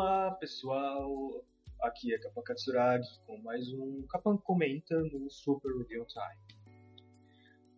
Olá 0.00 0.30
pessoal, 0.30 1.44
aqui 1.82 2.14
é 2.14 2.18
Kapan 2.18 2.40
Katsuragi 2.40 3.20
com 3.26 3.36
mais 3.42 3.70
um 3.70 4.06
Kapan 4.08 4.38
Comenta 4.38 4.98
no 4.98 5.30
Super 5.30 5.76
Review 5.76 6.06
Time. 6.06 7.04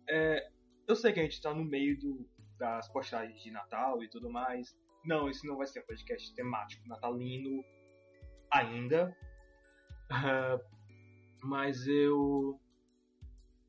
É, 0.07 0.49
eu 0.87 0.95
sei 0.95 1.11
que 1.11 1.19
a 1.19 1.23
gente 1.23 1.33
está 1.33 1.53
no 1.53 1.65
meio 1.65 1.99
do, 1.99 2.25
das 2.57 2.87
postagens 2.87 3.43
de 3.43 3.51
Natal 3.51 4.01
e 4.01 4.07
tudo 4.07 4.29
mais. 4.29 4.73
Não, 5.03 5.29
esse 5.29 5.45
não 5.45 5.57
vai 5.57 5.67
ser 5.67 5.81
um 5.81 5.85
podcast 5.85 6.33
temático 6.33 6.87
natalino 6.87 7.61
ainda. 8.49 9.13
Uh, 10.09 10.63
mas 11.43 11.85
eu. 11.85 12.57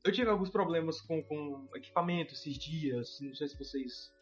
Eu 0.05 0.13
tive 0.13 0.29
alguns 0.29 0.49
problemas 0.49 1.01
com, 1.01 1.21
com 1.23 1.67
equipamento 1.75 2.33
esses 2.33 2.57
dias. 2.57 3.19
Não 3.19 3.35
sei 3.35 3.49
se 3.49 3.57
vocês 3.57 4.15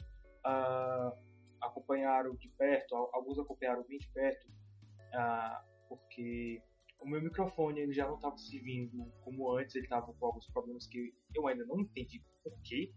uh, 0.43 1.15
acompanharam 1.63 2.35
de 2.35 2.49
perto, 2.49 2.95
alguns 3.13 3.39
acompanharam 3.39 3.83
bem 3.83 3.97
de 3.97 4.07
perto, 4.09 4.47
uh, 4.47 5.63
porque 5.87 6.61
o 6.99 7.07
meu 7.07 7.21
microfone 7.21 7.81
ele 7.81 7.93
já 7.93 8.07
não 8.07 8.15
estava 8.15 8.37
servindo 8.37 9.11
como 9.23 9.51
antes, 9.51 9.75
ele 9.75 9.85
estava 9.85 10.13
com 10.13 10.25
alguns 10.25 10.47
problemas 10.47 10.87
que 10.87 11.13
eu 11.35 11.47
ainda 11.47 11.65
não 11.65 11.79
entendi 11.79 12.21
por 12.43 12.53
quê. 12.63 12.91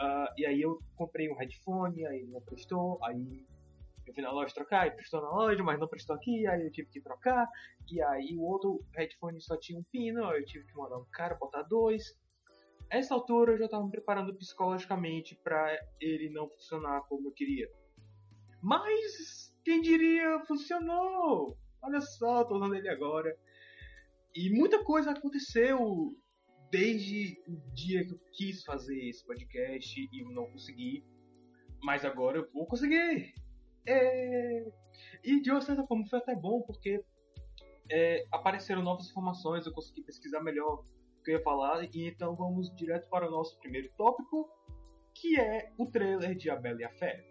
Uh, 0.00 0.28
e 0.36 0.46
aí 0.46 0.60
eu 0.60 0.78
comprei 0.96 1.30
um 1.30 1.36
headphone, 1.36 2.04
aí 2.06 2.26
não 2.26 2.40
prestou, 2.40 3.02
aí 3.04 3.46
eu 4.06 4.12
fui 4.12 4.22
na 4.22 4.32
loja 4.32 4.54
trocar, 4.54 4.86
e 4.86 4.90
prestou 4.90 5.22
na 5.22 5.30
loja, 5.30 5.62
mas 5.62 5.78
não 5.78 5.86
prestou 5.86 6.16
aqui, 6.16 6.46
aí 6.46 6.64
eu 6.64 6.72
tive 6.72 6.88
que 6.88 7.00
trocar, 7.00 7.48
e 7.90 8.02
aí 8.02 8.36
o 8.36 8.42
outro 8.42 8.84
headphone 8.94 9.40
só 9.40 9.56
tinha 9.56 9.78
um 9.78 9.84
pino, 9.84 10.20
eu 10.32 10.44
tive 10.44 10.66
que 10.66 10.76
mandar 10.76 10.98
um 10.98 11.06
cara 11.12 11.36
botar 11.36 11.62
dois, 11.62 12.18
essa 12.92 13.14
altura 13.14 13.52
eu 13.52 13.58
já 13.58 13.64
estava 13.64 13.84
me 13.84 13.90
preparando 13.90 14.36
psicologicamente 14.36 15.34
para 15.42 15.74
ele 15.98 16.28
não 16.28 16.46
funcionar 16.50 17.00
como 17.08 17.28
eu 17.28 17.32
queria. 17.32 17.66
Mas 18.62 19.56
quem 19.64 19.80
diria 19.80 20.38
funcionou! 20.46 21.56
Olha 21.82 22.02
só, 22.02 22.44
tô 22.44 22.56
usando 22.56 22.74
ele 22.74 22.90
agora. 22.90 23.34
E 24.34 24.50
muita 24.50 24.84
coisa 24.84 25.10
aconteceu 25.10 26.14
desde 26.70 27.42
o 27.48 27.56
dia 27.74 28.04
que 28.04 28.12
eu 28.12 28.20
quis 28.32 28.62
fazer 28.62 29.08
esse 29.08 29.24
podcast 29.24 30.08
e 30.12 30.22
eu 30.22 30.30
não 30.30 30.50
consegui. 30.50 31.02
Mas 31.82 32.04
agora 32.04 32.38
eu 32.38 32.50
vou 32.52 32.66
conseguir! 32.66 33.32
É... 33.86 34.70
E 35.24 35.40
de 35.40 35.50
uma 35.50 35.62
certa 35.62 35.82
forma 35.86 36.06
foi 36.06 36.18
até 36.18 36.36
bom 36.36 36.60
porque 36.60 37.02
é, 37.90 38.26
apareceram 38.30 38.82
novas 38.82 39.08
informações, 39.08 39.64
eu 39.64 39.72
consegui 39.72 40.02
pesquisar 40.02 40.42
melhor 40.42 40.84
que 41.22 41.30
eu 41.30 41.38
ia 41.38 41.42
falar, 41.42 41.84
e 41.84 42.08
então 42.08 42.34
vamos 42.34 42.74
direto 42.74 43.08
para 43.08 43.28
o 43.28 43.30
nosso 43.30 43.58
primeiro 43.58 43.90
tópico, 43.96 44.50
que 45.14 45.38
é 45.38 45.72
o 45.78 45.86
trailer 45.86 46.34
de 46.34 46.50
A 46.50 46.56
Bela 46.56 46.80
e 46.80 46.84
a 46.84 46.90
Fera. 46.90 47.24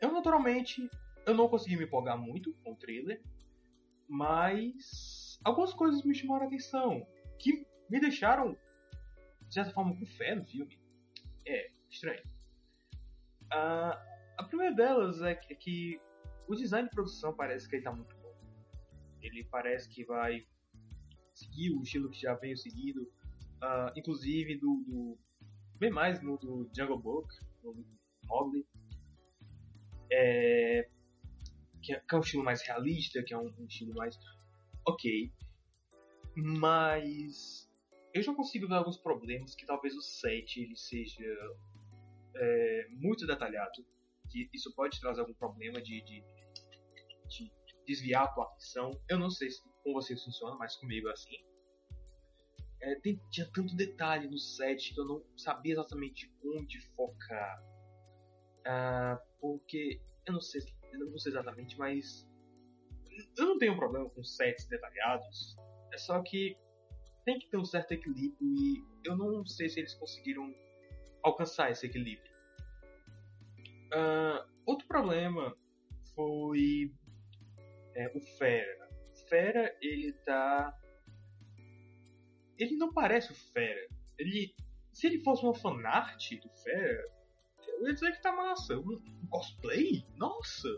Eu, 0.00 0.12
naturalmente, 0.12 0.88
eu 1.26 1.34
não 1.34 1.48
consegui 1.48 1.76
me 1.76 1.84
empolgar 1.84 2.16
muito 2.18 2.54
com 2.62 2.72
o 2.72 2.76
trailer, 2.76 3.22
mas 4.08 5.38
algumas 5.44 5.72
coisas 5.72 6.02
me 6.04 6.14
chamaram 6.14 6.44
a 6.44 6.46
atenção, 6.46 7.06
que 7.38 7.66
me 7.90 8.00
deixaram, 8.00 8.56
de 9.46 9.54
certa 9.54 9.72
forma, 9.72 9.96
com 9.96 10.06
fé 10.06 10.34
no 10.34 10.44
filme. 10.44 10.78
É, 11.46 11.70
estranho. 11.90 12.22
Uh, 13.46 13.96
a 14.36 14.44
primeira 14.44 14.74
delas 14.74 15.22
é 15.22 15.34
que, 15.34 15.52
é 15.52 15.56
que 15.56 16.00
o 16.46 16.54
design 16.54 16.88
de 16.88 16.94
produção 16.94 17.34
parece 17.34 17.68
que 17.68 17.76
ele 17.76 17.82
tá 17.82 17.92
muito 17.92 18.14
bom. 18.16 18.34
Ele 19.20 19.44
parece 19.44 19.88
que 19.88 20.04
vai 20.04 20.46
seguir 21.38 21.70
o 21.70 21.82
estilo 21.82 22.10
que 22.10 22.20
já 22.20 22.34
veio 22.34 22.56
seguido, 22.56 23.02
uh, 23.62 23.92
inclusive 23.96 24.56
do, 24.56 24.82
do, 24.86 25.18
bem 25.76 25.90
mais 25.90 26.20
no 26.20 26.36
do 26.36 26.68
Jungle 26.76 26.98
Book, 26.98 27.28
no 27.62 27.84
Mowgli, 28.24 28.66
é, 30.10 30.88
que, 31.82 31.92
é, 31.92 32.00
que, 32.00 32.14
é, 32.14 32.18
um 32.18 32.20
estilo 32.20 32.42
mais 32.42 32.62
realista, 32.62 33.22
que 33.22 33.32
é 33.32 33.38
um, 33.38 33.52
um 33.58 33.66
estilo 33.66 33.94
mais 33.94 34.18
ok, 34.86 35.32
mas 36.34 37.68
eu 38.12 38.22
já 38.22 38.34
consigo 38.34 38.66
ver 38.66 38.74
alguns 38.74 38.98
problemas 38.98 39.54
que 39.54 39.66
talvez 39.66 39.94
o 39.94 40.02
set 40.02 40.60
ele 40.60 40.76
seja 40.76 41.24
é, 42.34 42.88
muito 42.90 43.26
detalhado, 43.26 43.84
que 44.30 44.48
isso 44.52 44.74
pode 44.74 45.00
trazer 45.00 45.20
algum 45.20 45.34
problema 45.34 45.80
de, 45.80 46.02
de, 46.02 46.24
de 47.28 47.52
desviar 47.86 48.24
a 48.24 48.28
tua 48.28 48.44
atenção. 48.44 49.00
Eu 49.08 49.18
não 49.18 49.30
sei 49.30 49.50
se 49.50 49.62
com 49.88 49.94
vocês 49.94 50.22
funciona, 50.22 50.54
mas 50.56 50.76
comigo 50.76 51.08
é 51.08 51.12
assim. 51.12 51.36
É, 52.80 52.94
tem, 52.96 53.20
tinha 53.30 53.50
tanto 53.52 53.74
detalhe 53.74 54.28
no 54.28 54.38
set 54.38 54.94
que 54.94 55.00
eu 55.00 55.04
não 55.04 55.24
sabia 55.36 55.72
exatamente 55.72 56.30
onde 56.44 56.80
focar. 56.94 57.62
Ah, 58.66 59.20
porque 59.40 60.00
eu 60.26 60.34
não 60.34 60.40
sei, 60.40 60.62
eu 60.92 60.98
não 61.06 61.18
sei 61.18 61.32
exatamente, 61.32 61.78
mas 61.78 62.28
eu 63.36 63.46
não 63.46 63.58
tenho 63.58 63.76
problema 63.76 64.08
com 64.10 64.22
sets 64.22 64.66
detalhados. 64.66 65.56
É 65.92 65.98
só 65.98 66.22
que 66.22 66.56
tem 67.24 67.38
que 67.38 67.48
ter 67.48 67.56
um 67.56 67.64
certo 67.64 67.92
equilíbrio 67.92 68.36
e 68.40 68.84
eu 69.04 69.16
não 69.16 69.44
sei 69.46 69.68
se 69.68 69.80
eles 69.80 69.94
conseguiram 69.94 70.54
alcançar 71.22 71.70
esse 71.70 71.86
equilíbrio. 71.86 72.32
Uh, 73.92 74.46
outro 74.66 74.86
problema 74.86 75.56
foi 76.14 76.92
é, 77.94 78.12
o 78.14 78.20
Fera. 78.20 78.87
Fera, 79.28 79.76
ele 79.80 80.12
tá. 80.24 80.76
Ele 82.58 82.76
não 82.76 82.92
parece 82.92 83.32
o 83.32 83.34
Fera. 83.34 83.88
Ele. 84.18 84.54
Se 84.92 85.06
ele 85.06 85.22
fosse 85.22 85.44
uma 85.44 85.54
fanart 85.54 86.32
do 86.40 86.48
Fera, 86.48 87.18
eu 87.66 87.86
ia 87.86 87.94
dizer 87.94 88.12
que 88.12 88.22
tá 88.22 88.32
massa. 88.32 88.76
Um, 88.78 89.00
cosplay? 89.30 90.04
Nossa! 90.16 90.68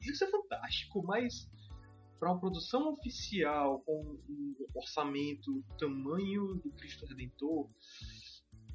Isso 0.00 0.24
é 0.24 0.30
fantástico, 0.30 1.02
mas 1.02 1.50
para 2.20 2.30
uma 2.30 2.38
produção 2.38 2.92
oficial 2.92 3.80
com 3.80 4.18
um 4.28 4.54
orçamento 4.74 5.64
tamanho 5.78 6.54
do 6.56 6.70
Cristo 6.72 7.06
Redentor, 7.06 7.68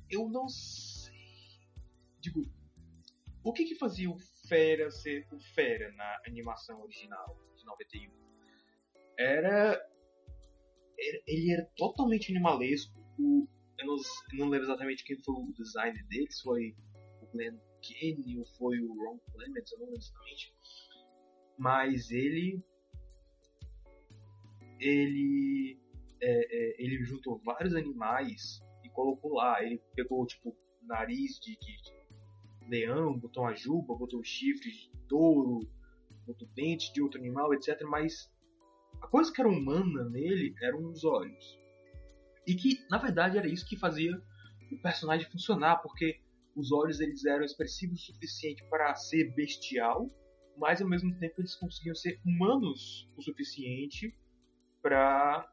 eu 0.10 0.28
não 0.28 0.50
sei. 0.50 1.14
Digo, 2.20 2.42
o 3.44 3.54
que 3.54 3.66
que 3.66 3.76
fazia 3.76 4.10
o 4.10 4.18
Fera 4.48 4.90
ser 4.90 5.28
o 5.32 5.40
Fera 5.40 5.92
na 5.94 6.22
animação 6.28 6.82
original 6.82 7.38
de 7.56 7.64
91? 7.64 8.12
Era. 9.18 9.82
Ele 11.28 11.52
era 11.52 11.66
totalmente 11.76 12.32
animalesco. 12.32 12.94
Eu, 13.78 13.86
não, 13.86 13.96
eu 13.96 14.40
não 14.40 14.50
lembro 14.50 14.68
exatamente 14.68 15.04
quem 15.04 15.18
foi 15.22 15.36
o 15.36 15.54
designer 15.54 16.06
dele, 16.08 16.32
se 16.32 16.42
foi 16.42 16.76
o 17.22 17.28
Glenn 17.28 17.58
Kenny 17.82 18.40
ou 18.40 18.46
foi 18.58 18.80
o 18.80 18.94
Ron 18.94 19.20
Clements, 19.32 19.72
eu 19.72 19.80
não 19.80 19.86
lembro 19.88 20.00
exatamente. 20.00 20.56
Mas 21.58 22.12
ele. 22.12 22.64
Ele. 24.80 25.80
É, 26.22 26.30
é, 26.30 26.84
ele 26.84 27.04
juntou 27.04 27.40
vários 27.44 27.76
animais 27.76 28.62
e 28.84 28.90
colocou 28.90 29.34
lá. 29.34 29.64
Ele 29.64 29.82
pegou, 29.96 30.26
tipo, 30.26 30.56
nariz 30.82 31.40
de, 31.40 31.58
de, 31.58 31.82
de 31.82 32.70
leão, 32.70 33.18
botou 33.18 33.44
uma 33.44 33.56
juba, 33.56 33.96
botou 33.96 34.24
chifre 34.24 34.72
de 34.72 34.92
touro, 35.08 35.60
botou 36.26 36.48
dente 36.56 36.92
de 36.94 37.02
outro 37.02 37.20
animal, 37.20 37.54
etc. 37.54 37.82
Mas 37.84 38.32
a 39.06 39.08
coisa 39.08 39.32
que 39.32 39.40
era 39.40 39.50
humana 39.50 40.10
nele 40.10 40.56
eram 40.62 40.84
os 40.90 41.04
olhos. 41.04 41.60
E 42.46 42.56
que, 42.56 42.86
na 42.90 42.98
verdade, 42.98 43.38
era 43.38 43.48
isso 43.48 43.68
que 43.68 43.78
fazia 43.78 44.20
o 44.72 44.78
personagem 44.80 45.30
funcionar, 45.30 45.78
porque 45.78 46.20
os 46.56 46.72
olhos 46.72 47.00
eles 47.00 47.24
eram 47.26 47.46
expressivos 47.46 48.02
o 48.02 48.14
suficiente 48.14 48.64
para 48.70 48.96
ser 48.96 49.34
bestial, 49.36 50.10
mas 50.58 50.82
ao 50.82 50.88
mesmo 50.88 51.14
tempo 51.20 51.36
eles 51.40 51.56
conseguiam 51.56 51.96
ser 51.96 52.20
humanos 52.26 53.08
o 53.16 53.22
suficiente 53.22 54.14
para 54.82 55.48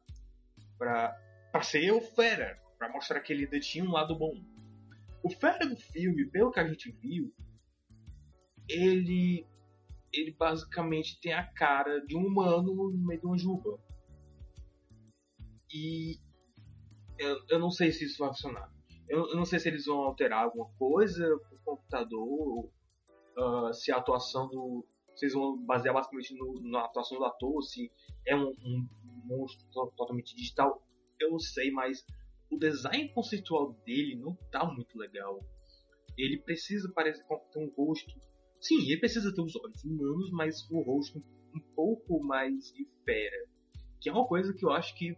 para 0.78 1.62
ser 1.62 1.92
o 1.92 2.00
fera, 2.00 2.60
para 2.78 2.90
mostrar 2.92 3.20
que 3.20 3.32
ele 3.32 3.44
ainda 3.44 3.60
tinha 3.60 3.84
um 3.84 3.92
lado 3.92 4.18
bom. 4.18 4.34
O 5.22 5.30
fera 5.30 5.66
do 5.66 5.76
filme, 5.76 6.26
pelo 6.26 6.50
que 6.50 6.58
a 6.58 6.66
gente 6.66 6.90
viu, 6.90 7.32
ele 8.68 9.46
ele 10.12 10.32
basicamente 10.32 11.20
tem 11.20 11.32
a 11.32 11.44
cara 11.44 12.04
de 12.06 12.16
um 12.16 12.26
humano 12.26 12.74
no 12.74 13.06
meio 13.06 13.20
de 13.20 13.26
uma 13.26 13.38
juba. 13.38 13.78
E 15.72 16.18
eu, 17.18 17.38
eu 17.48 17.58
não 17.58 17.70
sei 17.70 17.90
se 17.90 18.04
isso 18.04 18.18
vai 18.18 18.28
funcionar. 18.28 18.70
Eu, 19.08 19.28
eu 19.28 19.36
não 19.36 19.44
sei 19.44 19.58
se 19.58 19.68
eles 19.68 19.86
vão 19.86 19.98
alterar 19.98 20.44
alguma 20.44 20.68
coisa 20.78 21.24
pro 21.48 21.58
computador, 21.64 22.70
uh, 23.38 23.72
se 23.72 23.90
a 23.90 23.96
atuação 23.96 24.48
do. 24.48 24.86
Vocês 25.14 25.34
vão 25.34 25.62
basear 25.64 25.94
basicamente 25.94 26.34
no, 26.34 26.60
na 26.62 26.84
atuação 26.84 27.18
do 27.18 27.24
ator, 27.24 27.62
se 27.62 27.90
é 28.26 28.34
um, 28.34 28.48
um 28.64 28.88
monstro 29.24 29.66
totalmente 29.70 30.34
digital. 30.34 30.82
Eu 31.20 31.30
não 31.32 31.38
sei, 31.38 31.70
mas 31.70 32.04
o 32.50 32.58
design 32.58 33.08
conceitual 33.12 33.72
dele 33.84 34.16
não 34.16 34.34
tá 34.50 34.64
muito 34.64 34.98
legal. 34.98 35.38
Ele 36.16 36.38
precisa 36.38 36.90
parecer 36.92 37.24
ter 37.50 37.58
um 37.58 37.70
rosto 37.76 38.18
Sim, 38.62 38.80
ele 38.82 39.00
precisa 39.00 39.34
ter 39.34 39.42
os 39.42 39.56
olhos 39.56 39.84
humanos, 39.84 40.30
mas 40.30 40.70
o 40.70 40.80
rosto 40.80 41.18
um 41.52 41.60
pouco 41.74 42.22
mais 42.22 42.72
de 42.72 42.86
fera. 43.04 43.48
Que 44.00 44.08
é 44.08 44.12
uma 44.12 44.26
coisa 44.26 44.54
que 44.54 44.64
eu 44.64 44.70
acho 44.70 44.96
que 44.96 45.16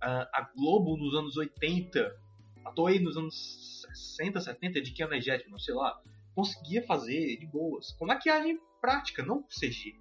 a, 0.00 0.28
a 0.30 0.52
Globo 0.54 0.94
nos 0.98 1.14
anos 1.14 1.38
80, 1.38 2.14
a 2.66 2.70
Toei 2.72 3.00
nos 3.00 3.16
anos 3.16 3.82
60, 3.94 4.40
70, 4.42 4.82
de 4.82 4.92
que 4.92 5.02
energético, 5.02 5.50
não 5.50 5.58
sei 5.58 5.74
lá, 5.74 5.98
conseguia 6.34 6.86
fazer 6.86 7.38
de 7.38 7.46
boas. 7.46 7.92
Com 7.92 8.04
maquiagem 8.04 8.60
prática, 8.78 9.24
não 9.24 9.42
CG. 9.44 9.98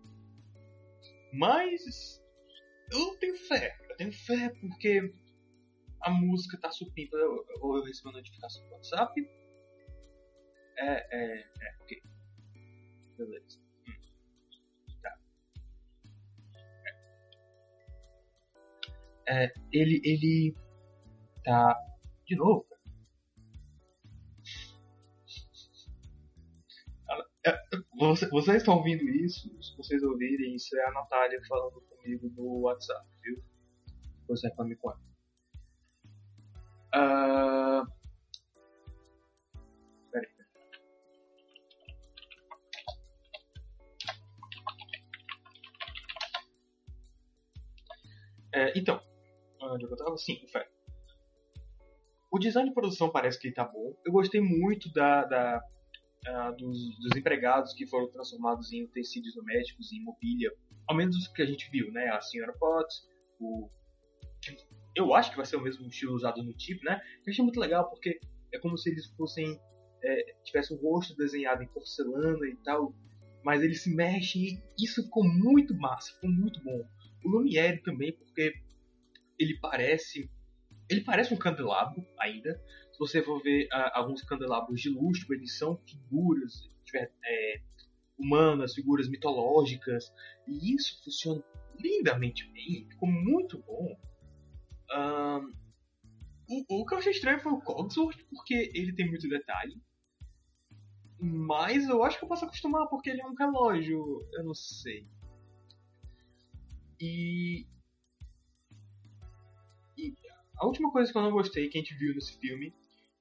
Mas 1.32 2.22
eu 2.92 3.18
tenho 3.20 3.38
fé. 3.38 3.78
Eu 3.90 3.96
tenho 3.96 4.12
fé 4.12 4.50
porque 4.60 5.14
a 6.02 6.12
música 6.12 6.60
tá 6.60 6.70
supimpa. 6.72 7.16
Eu, 7.16 7.46
eu, 7.48 7.78
eu 7.78 7.84
recebi 7.84 8.10
uma 8.10 8.18
notificação 8.18 8.62
no 8.66 8.74
WhatsApp. 8.74 9.14
É, 10.78 10.90
é, 10.90 11.40
é, 11.40 11.76
ok. 11.82 12.13
Beleza. 13.18 13.60
Tá. 15.02 15.18
É. 19.28 19.46
é, 19.46 19.54
ele, 19.72 20.02
ele 20.04 20.56
tá. 21.44 21.76
De 22.26 22.36
novo, 22.36 22.66
É, 27.46 27.60
você, 28.00 28.26
vocês 28.30 28.58
estão 28.58 28.78
ouvindo 28.78 29.04
isso? 29.04 29.50
Se 29.62 29.76
vocês 29.76 30.02
ouvirem, 30.02 30.56
isso 30.56 30.78
é 30.78 30.88
a 30.88 30.92
Natália 30.92 31.42
falando 31.46 31.82
comigo 31.82 32.32
no 32.38 32.62
WhatsApp, 32.62 33.06
viu? 33.22 33.44
Você 34.30 34.48
reclame 34.48 34.78
com 34.78 34.92
ela. 34.92 35.02
Uh... 36.96 38.03
É, 48.54 48.78
então, 48.78 49.02
onde 49.62 49.86
eu 49.86 49.98
tava? 49.98 50.18
Sim, 50.18 50.46
fé. 50.48 50.68
O 52.32 52.40
design 52.40 52.70
de 52.70 52.74
produção 52.74 53.10
parece 53.10 53.40
que 53.40 53.52
tá 53.52 53.66
bom. 53.66 53.96
Eu 54.06 54.12
gostei 54.12 54.42
muito 54.42 54.92
da, 54.92 55.26
da 55.26 55.62
dos, 56.58 56.98
dos, 57.00 57.18
empregados 57.18 57.74
que 57.74 57.86
foram 57.86 58.10
transformados 58.10 58.72
em 58.72 58.84
utensílios 58.84 59.36
domésticos 59.36 59.92
e 59.92 60.00
mobília, 60.00 60.52
ao 60.88 60.96
menos 60.96 61.18
os 61.18 61.28
que 61.28 61.42
a 61.42 61.46
gente 61.46 61.70
viu, 61.70 61.92
né? 61.92 62.08
A 62.10 62.22
senhora 62.22 62.54
Potts, 62.54 63.08
o 63.40 63.70
eu 64.96 65.14
acho 65.14 65.32
que 65.32 65.38
vai 65.38 65.46
ser 65.46 65.56
o 65.56 65.62
mesmo 65.62 65.88
estilo 65.88 66.14
usado 66.14 66.44
no 66.44 66.54
tipo, 66.54 66.84
né? 66.86 67.02
Eu 67.26 67.32
achei 67.32 67.44
muito 67.44 67.60
legal 67.60 67.90
porque 67.90 68.20
é 68.54 68.60
como 68.60 68.78
se 68.78 68.90
eles 68.90 69.08
fossem 69.16 69.60
é, 70.04 70.36
tivesse 70.44 70.74
o 70.74 70.78
rosto 70.78 71.16
desenhado 71.16 71.64
em 71.64 71.68
porcelana 71.68 72.48
e 72.48 72.56
tal, 72.58 72.94
mas 73.44 73.64
ele 73.64 73.74
se 73.74 73.94
mexe 73.94 74.40
e 74.40 74.84
isso 74.84 75.04
ficou 75.04 75.24
muito 75.24 75.76
massa, 75.76 76.14
ficou 76.14 76.30
muito 76.30 76.64
bom. 76.64 76.86
O 77.24 77.30
Lumiere 77.30 77.82
também, 77.82 78.12
porque 78.14 78.54
ele 79.40 79.58
parece 79.60 80.30
ele 80.90 81.02
parece 81.02 81.34
um 81.34 81.38
candelabro 81.38 82.06
ainda, 82.20 82.62
se 82.92 83.00
você 83.00 83.24
for 83.24 83.42
ver 83.42 83.66
uh, 83.68 83.90
alguns 83.94 84.22
candelabros 84.24 84.80
de 84.80 84.90
luxo, 84.90 85.34
eles 85.34 85.58
são 85.58 85.78
figuras 85.78 86.70
é, 87.26 87.62
humanas, 88.18 88.74
figuras 88.74 89.10
mitológicas, 89.10 90.14
e 90.48 90.76
isso 90.76 91.02
funciona 91.04 91.44
lindamente 91.80 92.48
bem, 92.52 92.88
ficou 92.90 93.10
muito 93.10 93.58
bom. 93.64 93.98
Um, 94.96 95.54
o, 96.48 96.82
o, 96.82 96.86
que 96.86 96.94
eu 96.94 96.98
achei 97.00 97.12
estranho 97.12 97.40
foi 97.40 97.52
o 97.52 97.62
Cogsworth, 97.62 98.20
porque 98.30 98.72
ele 98.76 98.94
tem 98.94 99.10
muito 99.10 99.28
detalhe. 99.28 99.82
Mas 101.20 101.88
eu 101.88 102.04
acho 102.04 102.20
que 102.20 102.26
eu 102.26 102.30
posso 102.30 102.46
acostumar, 102.46 102.88
porque 102.88 103.10
ele 103.10 103.22
é 103.22 103.26
um 103.26 103.34
relógio, 103.34 104.20
eu 104.34 104.44
não 104.44 104.54
sei. 104.54 105.08
E. 107.00 107.66
E 109.98 110.14
a 110.58 110.66
última 110.66 110.92
coisa 110.92 111.12
que 111.12 111.18
eu 111.18 111.22
não 111.22 111.32
gostei 111.32 111.70
que 111.70 111.78
a 111.78 111.82
gente 111.82 111.96
viu 111.96 112.14
nesse 112.14 112.38
filme 112.40 112.74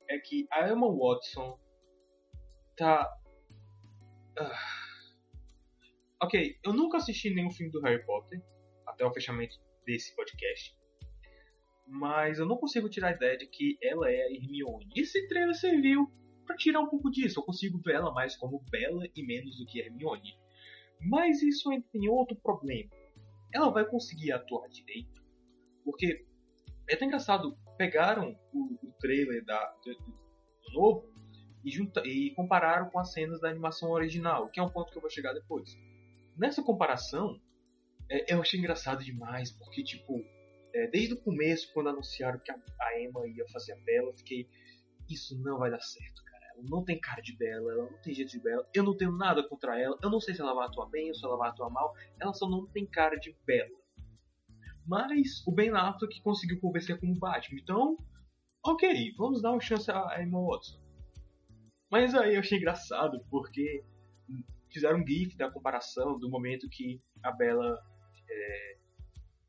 é 0.08 0.19
que 0.19 0.46
a 0.50 0.69
Emma 0.69 0.88
Watson 0.88 1.58
tá. 2.76 3.08
Uh... 4.38 4.82
Ok, 6.22 6.56
eu 6.62 6.72
nunca 6.72 6.98
assisti 6.98 7.30
nenhum 7.30 7.50
filme 7.50 7.72
do 7.72 7.80
Harry 7.80 8.04
Potter 8.04 8.40
até 8.86 9.04
o 9.04 9.12
fechamento 9.12 9.56
desse 9.84 10.14
podcast. 10.14 10.76
Mas 11.86 12.38
eu 12.38 12.46
não 12.46 12.56
consigo 12.56 12.88
tirar 12.88 13.08
a 13.08 13.12
ideia 13.12 13.36
de 13.36 13.46
que 13.46 13.76
ela 13.82 14.10
é 14.10 14.22
a 14.22 14.30
Hermione. 14.30 14.88
Esse 14.96 15.26
trailer 15.28 15.54
serviu 15.54 16.08
para 16.46 16.56
tirar 16.56 16.80
um 16.80 16.88
pouco 16.88 17.10
disso. 17.10 17.40
Eu 17.40 17.44
consigo 17.44 17.78
ver 17.78 17.96
ela 17.96 18.12
mais 18.12 18.36
como 18.36 18.64
Bela 18.70 19.04
e 19.14 19.22
menos 19.26 19.58
do 19.58 19.66
que 19.66 19.80
Hermione. 19.80 20.38
Mas 21.00 21.42
isso 21.42 21.70
ainda 21.70 21.86
tem 21.92 22.08
outro 22.08 22.36
problema. 22.36 22.90
Ela 23.52 23.70
vai 23.70 23.84
conseguir 23.84 24.32
atuar 24.32 24.69
direito. 24.69 25.22
Porque 25.84 26.25
é 26.88 26.94
até 26.94 27.04
engraçado 27.04 27.56
pegaram 27.76 28.37
o, 28.52 28.75
o 28.87 28.93
trailer 29.00 29.44
da, 29.44 29.64
do, 29.84 29.94
do 29.94 30.72
novo 30.72 31.12
e, 31.64 31.70
junta, 31.70 32.02
e 32.06 32.34
compararam 32.34 32.90
com 32.90 32.99
as 32.99 33.12
cenas 33.12 33.40
da 33.40 33.49
animação 33.49 33.90
original, 33.90 34.49
que 34.50 34.60
é 34.60 34.62
um 34.62 34.70
ponto 34.70 34.90
que 34.90 34.99
eu 34.99 35.02
vou 35.02 35.10
chegar 35.10 35.32
depois. 35.32 35.70
Nessa 36.37 36.62
comparação, 36.62 37.40
é, 38.10 38.32
eu 38.34 38.40
achei 38.40 38.58
engraçado 38.58 39.04
demais, 39.04 39.50
porque, 39.52 39.82
tipo, 39.82 40.25
é, 40.75 40.87
desde 40.88 41.14
o 41.14 41.20
começo, 41.20 41.72
quando 41.72 41.90
anunciaram 41.90 42.38
que 42.38 42.50
a, 42.50 42.56
a, 42.81 43.00
Emma 43.00 43.26
ia 43.26 43.46
fazer 43.48 43.72
a 43.72 43.76
Bela, 43.76 44.08
eu 44.08 44.16
fiquei, 44.16 44.48
isso 45.08 45.38
não 45.43 45.58
vai 45.58 45.70
dar 45.70 45.81
certo. 45.81 46.21
Ela 46.54 46.64
não 46.69 46.84
tem 46.84 47.00
cara 47.00 47.20
de 47.20 47.37
Bela, 47.37 47.72
ela 47.72 47.90
não 47.90 47.99
tem 48.02 48.14
jeito 48.14 48.31
de 48.31 48.40
Bela, 48.40 48.66
eu 48.75 48.82
não 48.82 48.96
tenho 48.96 49.12
nada 49.12 49.46
contra 49.49 49.78
ela, 49.78 49.99
eu 50.02 50.10
não 50.10 50.20
sei 50.20 50.34
se 50.34 50.40
ela 50.40 50.54
vai 50.54 50.66
atuar 50.66 50.87
bem 50.87 51.08
ou 51.08 51.14
se 51.14 51.25
ela 51.25 51.37
vai 51.37 51.49
atuar 51.49 51.70
mal, 51.70 51.94
ela 52.20 52.32
só 52.32 52.49
não 52.49 52.66
tem 52.66 52.87
cara 52.87 53.16
de 53.16 53.37
Bela. 53.46 53.82
Mas 54.87 55.46
o 55.46 55.52
Ben 55.52 55.70
Affleck 55.70 56.20
conseguiu 56.22 56.60
convencer 56.60 56.99
como 56.99 57.19
Batman. 57.19 57.60
Então, 57.60 57.96
ok, 58.64 59.14
vamos 59.16 59.40
dar 59.40 59.52
uma 59.52 59.60
chance 59.60 59.90
a 59.90 60.20
Emma 60.20 60.40
Watson. 60.40 60.81
Mas 61.90 62.14
aí 62.14 62.34
eu 62.34 62.40
achei 62.40 62.58
engraçado, 62.58 63.25
porque 63.31 63.84
fizeram 64.72 65.00
um 65.00 65.06
gif 65.06 65.37
da 65.37 65.50
comparação 65.50 66.19
do 66.19 66.28
momento 66.28 66.69
que 66.69 67.00
a 67.22 67.31
Bella 67.31 67.78
é, 68.28 68.76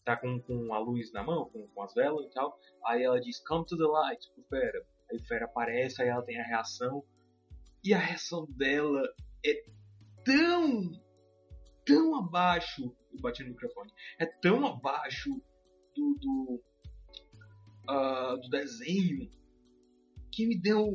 tá 0.03 0.17
com, 0.17 0.39
com 0.41 0.73
a 0.73 0.79
luz 0.79 1.11
na 1.13 1.23
mão, 1.23 1.49
com, 1.49 1.65
com 1.67 1.81
as 1.81 1.94
velas 1.94 2.25
e 2.25 2.29
tal. 2.31 2.59
Aí 2.85 3.03
ela 3.03 3.19
diz, 3.19 3.41
come 3.44 3.65
to 3.65 3.77
the 3.77 3.85
light, 3.85 4.29
pro 4.33 4.44
Fera. 4.44 4.85
Aí 5.11 5.17
o 5.17 5.25
Fera 5.25 5.45
aparece, 5.45 6.01
aí 6.01 6.09
ela 6.09 6.23
tem 6.23 6.39
a 6.39 6.45
reação. 6.45 7.03
E 7.83 7.94
a 7.94 8.00
reação 8.00 8.45
dela 8.50 9.01
é 9.45 9.63
tão, 10.23 10.91
tão 11.85 12.15
abaixo 12.15 12.95
eu 13.13 13.21
bati 13.21 13.44
no 13.44 13.50
microfone, 13.50 13.91
é 14.19 14.25
tão 14.25 14.65
abaixo 14.65 15.29
do, 15.95 16.17
do, 16.19 16.63
uh, 17.89 18.38
do 18.41 18.50
desenho 18.50 19.29
que 20.31 20.47
me 20.47 20.59
deu 20.59 20.88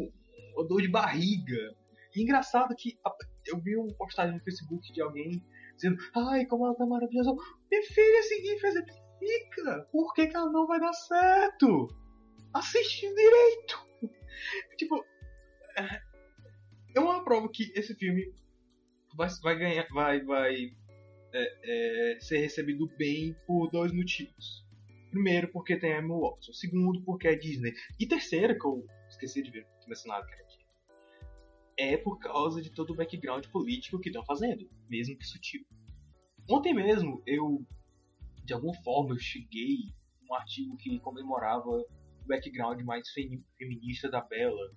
uma 0.55 0.67
dor 0.67 0.83
de 0.83 0.89
barriga. 0.89 1.77
E 2.15 2.23
engraçado 2.23 2.75
que 2.75 2.99
eu 3.47 3.61
vi 3.61 3.77
uma 3.77 3.95
postagem 3.95 4.35
no 4.35 4.43
Facebook 4.43 4.93
de 4.93 5.01
alguém 5.01 5.43
dizendo: 5.75 5.97
Ai, 6.15 6.45
como 6.47 6.67
ela 6.67 6.75
tá 6.75 6.85
maravilhosa. 6.85 7.31
Minha 7.71 7.83
filha, 7.83 8.19
esse 8.19 8.43
GIF 8.43 8.65
exemplifica. 8.65 9.89
Por 9.93 10.13
que, 10.15 10.27
que 10.27 10.37
ela 10.37 10.51
não 10.51 10.67
vai 10.67 10.81
dar 10.81 10.93
certo? 10.93 11.89
Assiste 12.53 13.07
direito. 13.15 13.88
Tipo, 14.77 15.05
uma 16.97 17.25
prova 17.25 17.49
que 17.51 17.73
esse 17.75 17.95
filme 17.95 18.33
vai, 19.15 19.29
vai 19.43 19.59
ganhar, 19.59 19.87
vai, 19.89 20.21
vai 20.23 20.73
é, 21.33 22.15
é, 22.15 22.21
ser 22.21 22.39
recebido 22.39 22.87
bem 22.97 23.37
por 23.47 23.71
dois 23.71 23.93
motivos. 23.93 24.67
Primeiro, 25.11 25.49
porque 25.49 25.77
tem 25.77 25.99
Emma 25.99 26.19
Watson. 26.19 26.53
Segundo, 26.53 27.03
porque 27.03 27.29
é 27.29 27.35
Disney. 27.35 27.73
E 27.99 28.07
terceiro, 28.07 28.59
que 28.59 28.67
eu 28.67 28.87
esqueci 29.09 29.43
de 29.43 29.51
ver, 29.51 29.67
mencionado 29.87 30.27
que 30.27 30.35
era 30.35 30.43
aqui, 30.43 30.59
é 31.79 31.97
por 31.97 32.19
causa 32.19 32.61
de 32.61 32.71
todo 32.71 32.93
o 32.93 32.97
background 32.97 33.47
político 33.47 34.01
que 34.01 34.09
estão 34.09 34.25
fazendo, 34.25 34.69
mesmo 34.89 35.17
que 35.17 35.27
sutil. 35.27 35.65
Ontem 36.51 36.75
mesmo, 36.75 37.23
eu, 37.27 37.65
de 38.45 38.53
alguma 38.53 38.75
forma, 38.83 39.15
eu 39.15 39.19
cheguei 39.19 39.93
um 40.29 40.35
artigo 40.35 40.77
que 40.77 40.99
comemorava 41.01 41.85
background 42.29 42.81
mais 42.83 43.09
feminista 43.11 44.09
da 44.09 44.21
Bella. 44.21 44.73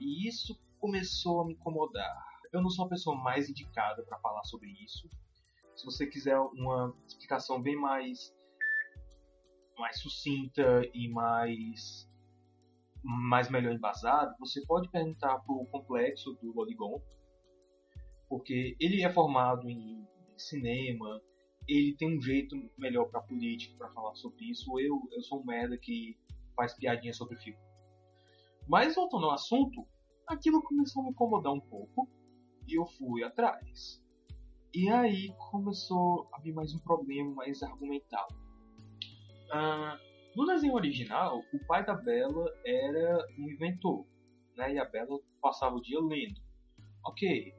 E 0.00 0.26
isso 0.26 0.58
começou 0.78 1.42
a 1.42 1.46
me 1.46 1.52
incomodar. 1.52 2.16
Eu 2.52 2.62
não 2.62 2.70
sou 2.70 2.86
a 2.86 2.88
pessoa 2.88 3.16
mais 3.16 3.50
indicada 3.50 4.02
para 4.04 4.18
falar 4.18 4.44
sobre 4.44 4.70
isso, 4.82 5.08
se 5.76 5.84
você 5.84 6.06
quiser 6.06 6.38
uma 6.38 6.94
explicação 7.06 7.60
bem 7.60 7.76
mais 7.76 8.34
mais 9.78 10.00
sucinta 10.00 10.82
e 10.94 11.08
mais 11.08 12.08
mais 13.02 13.50
melhor 13.50 13.74
embasado, 13.74 14.36
você 14.38 14.64
pode 14.64 14.88
perguntar 14.90 15.40
para 15.40 15.52
o 15.52 15.66
complexo 15.66 16.34
do 16.34 16.52
Lodigon, 16.52 17.02
porque 18.28 18.76
ele 18.78 19.02
é 19.02 19.12
formado 19.12 19.68
em 19.68 20.06
cinema, 20.36 21.20
ele 21.66 21.96
tem 21.96 22.16
um 22.16 22.20
jeito 22.20 22.54
melhor 22.78 23.06
para 23.10 23.20
política 23.22 23.76
para 23.76 23.90
falar 23.90 24.14
sobre 24.14 24.44
isso. 24.44 24.78
Eu 24.78 25.00
eu 25.10 25.22
sou 25.22 25.40
um 25.40 25.44
merda 25.44 25.76
que 25.76 26.16
faz 26.54 26.74
piadinha 26.74 27.12
sobre 27.12 27.36
filme. 27.36 27.58
Mas 28.68 28.94
voltando 28.94 29.26
ao 29.26 29.32
assunto, 29.32 29.86
aquilo 30.26 30.62
começou 30.62 31.02
a 31.02 31.04
me 31.06 31.10
incomodar 31.10 31.52
um 31.52 31.60
pouco 31.60 32.08
e 32.66 32.78
eu 32.78 32.86
fui 32.86 33.24
atrás. 33.24 34.02
E 34.74 34.88
aí 34.88 35.34
começou 35.50 36.28
a 36.32 36.40
vir 36.40 36.52
mais 36.52 36.74
um 36.74 36.78
problema 36.78 37.34
mais 37.34 37.62
argumental. 37.62 38.26
Ah, 39.50 39.98
no 40.34 40.46
desenho 40.46 40.74
original, 40.74 41.42
o 41.52 41.66
pai 41.66 41.84
da 41.84 41.94
Bella 41.94 42.50
era 42.64 43.26
um 43.38 43.50
inventor, 43.50 44.06
né? 44.56 44.74
E 44.74 44.78
a 44.78 44.84
Bella 44.84 45.18
passava 45.42 45.76
o 45.76 45.82
dia 45.82 46.00
lendo. 46.00 46.40
Ok. 47.04 47.52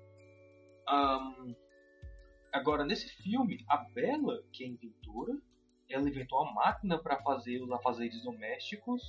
Um, 0.90 1.56
agora, 2.52 2.84
nesse 2.84 3.08
filme, 3.22 3.64
a 3.70 3.78
Bella, 3.78 4.44
que 4.52 4.64
é 4.64 4.68
inventora, 4.68 5.38
ela 5.94 6.08
inventou 6.08 6.42
uma 6.42 6.54
máquina 6.54 6.98
para 6.98 7.22
fazer 7.22 7.62
os 7.62 7.72
afazeres 7.72 8.22
domésticos 8.24 9.02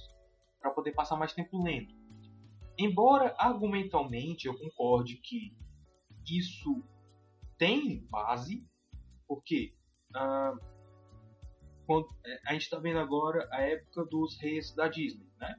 para 0.60 0.70
poder 0.70 0.92
passar 0.92 1.16
mais 1.16 1.32
tempo 1.32 1.62
lendo. 1.62 1.94
Embora 2.78 3.34
argumentalmente 3.38 4.46
eu 4.46 4.58
concorde 4.58 5.16
que 5.16 5.54
isso 6.26 6.82
tem 7.58 8.04
base, 8.10 8.66
porque 9.28 9.74
ah, 10.14 10.56
quando, 11.86 12.08
é, 12.24 12.40
a 12.46 12.52
gente 12.52 12.62
está 12.62 12.78
vendo 12.78 12.98
agora 12.98 13.48
a 13.52 13.60
época 13.60 14.04
dos 14.06 14.38
reis 14.40 14.74
da 14.74 14.88
Disney, 14.88 15.26
né? 15.38 15.54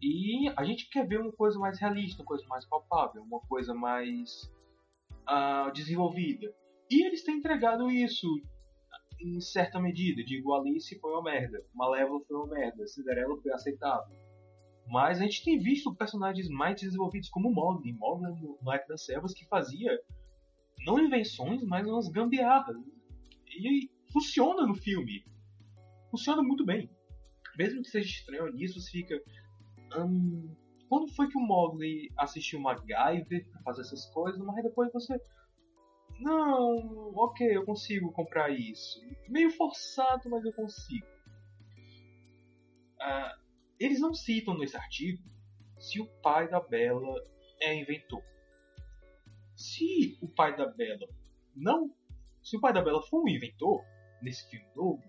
E 0.00 0.52
a 0.56 0.64
gente 0.64 0.88
quer 0.90 1.06
ver 1.06 1.20
uma 1.20 1.32
coisa 1.32 1.58
mais 1.58 1.78
realista, 1.78 2.22
uma 2.22 2.26
coisa 2.26 2.44
mais 2.46 2.66
palpável, 2.66 3.22
uma 3.22 3.40
coisa 3.40 3.74
mais 3.74 4.52
uh, 5.28 5.72
desenvolvida. 5.72 6.54
E 6.90 7.06
eles 7.06 7.24
têm 7.24 7.38
entregado 7.38 7.90
isso 7.90 8.28
em 9.24 9.40
certa 9.40 9.80
medida. 9.80 10.22
Digo, 10.22 10.52
Alice 10.54 10.98
foi 11.00 11.10
uma 11.12 11.22
merda, 11.22 11.64
Malévola 11.74 12.20
foi 12.26 12.36
uma 12.36 12.46
merda, 12.46 12.86
Cinderela 12.86 13.40
foi 13.40 13.52
aceitável. 13.52 14.16
Mas 14.86 15.18
a 15.18 15.22
gente 15.22 15.42
tem 15.42 15.58
visto 15.58 15.94
personagens 15.94 16.48
mais 16.48 16.80
desenvolvidos 16.80 17.30
como 17.30 17.50
Mogli, 17.50 17.92
Mogli 17.92 18.28
no 18.60 18.70
Arco 18.70 18.88
das 18.88 19.04
Selvas, 19.04 19.32
que 19.32 19.46
fazia 19.48 19.98
não 20.84 20.98
invenções, 20.98 21.62
mas 21.62 21.86
umas 21.86 22.08
gambiarras. 22.08 22.76
E 23.48 23.90
funciona 24.12 24.66
no 24.66 24.74
filme. 24.74 25.24
Funciona 26.10 26.42
muito 26.42 26.64
bem. 26.66 26.90
Mesmo 27.56 27.80
que 27.82 27.88
seja 27.88 28.08
estranho 28.08 28.52
nisso, 28.52 28.80
você 28.80 28.90
fica. 28.90 29.22
Hum, 29.96 30.54
quando 30.88 31.08
foi 31.14 31.28
que 31.28 31.38
o 31.38 31.40
Mogli 31.40 32.10
assistiu 32.18 32.60
MacGyver 32.60 33.48
pra 33.50 33.62
fazer 33.62 33.82
essas 33.82 34.06
coisas, 34.06 34.40
mas 34.44 34.62
depois 34.62 34.92
você. 34.92 35.18
Não, 36.20 37.12
ok, 37.16 37.56
eu 37.56 37.64
consigo 37.64 38.12
comprar 38.12 38.50
isso. 38.50 39.00
Meio 39.28 39.50
forçado, 39.50 40.30
mas 40.30 40.44
eu 40.44 40.52
consigo. 40.52 41.06
Uh, 43.00 43.44
eles 43.78 44.00
não 44.00 44.14
citam 44.14 44.56
nesse 44.56 44.76
artigo 44.76 45.22
se 45.78 46.00
o 46.00 46.06
pai 46.22 46.48
da 46.48 46.60
Bela 46.60 47.14
é 47.60 47.74
inventor. 47.74 48.22
Se 49.56 50.18
o 50.22 50.28
pai 50.28 50.56
da 50.56 50.66
Bela 50.66 51.06
não. 51.54 51.94
Se 52.42 52.56
o 52.56 52.60
pai 52.60 52.72
da 52.72 52.82
Bela 52.82 53.02
for 53.02 53.22
um 53.22 53.28
inventor 53.28 53.84
nesse 54.22 54.48
filme 54.48 54.66
novo, 54.74 55.02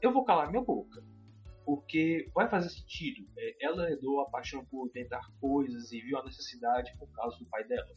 eu 0.00 0.12
vou 0.12 0.24
calar 0.24 0.50
minha 0.50 0.62
boca. 0.62 1.02
Porque 1.64 2.30
vai 2.34 2.48
fazer 2.48 2.70
sentido. 2.70 3.28
É, 3.38 3.66
ela 3.66 3.90
herdou 3.90 4.20
a 4.20 4.30
paixão 4.30 4.64
por 4.66 4.88
tentar 4.90 5.22
coisas 5.40 5.92
e 5.92 6.00
viu 6.00 6.18
a 6.18 6.24
necessidade 6.24 6.92
por 6.98 7.10
causa 7.12 7.38
do 7.38 7.46
pai 7.46 7.64
dela. 7.66 7.88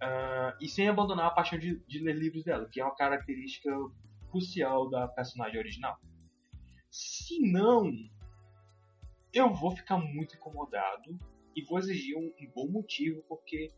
Uh, 0.00 0.54
e 0.60 0.68
sem 0.68 0.88
abandonar 0.88 1.26
a 1.26 1.30
paixão 1.30 1.58
de, 1.58 1.80
de 1.86 1.98
ler 1.98 2.14
livros 2.14 2.44
dela, 2.44 2.68
que 2.70 2.80
é 2.80 2.84
uma 2.84 2.94
característica 2.94 3.70
crucial 4.30 4.88
da 4.88 5.08
personagem 5.08 5.58
original. 5.58 5.98
Se 6.90 7.40
não, 7.50 7.92
eu 9.32 9.52
vou 9.52 9.74
ficar 9.74 9.98
muito 9.98 10.36
incomodado 10.36 11.18
e 11.54 11.64
vou 11.64 11.78
exigir 11.78 12.16
um, 12.16 12.32
um, 12.40 12.50
bom 12.54 12.68
motivo, 12.68 13.22
porque 13.28 13.72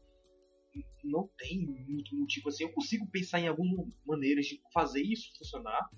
não 1.03 1.29
tem 1.39 1.67
muito 1.67 2.15
motivo 2.15 2.49
assim. 2.49 2.65
Eu 2.65 2.73
consigo 2.73 3.07
pensar 3.11 3.41
em 3.41 3.49
algumas 3.49 3.89
maneiras 4.07 4.47
de 4.47 4.61
fazer 4.73 5.03
isso 5.03 5.37
funcionar. 5.39 5.89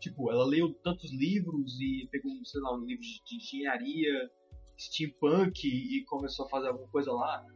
Tipo, 0.00 0.30
ela 0.30 0.44
leu 0.44 0.74
tantos 0.82 1.12
livros 1.12 1.78
e 1.80 2.08
pegou, 2.10 2.32
sei 2.44 2.60
lá, 2.60 2.76
um 2.76 2.84
livro 2.84 3.02
de 3.02 3.36
engenharia, 3.36 4.30
steampunk 4.78 5.66
e 5.66 6.04
começou 6.06 6.46
a 6.46 6.48
fazer 6.48 6.68
alguma 6.68 6.88
coisa 6.88 7.12
lá. 7.12 7.46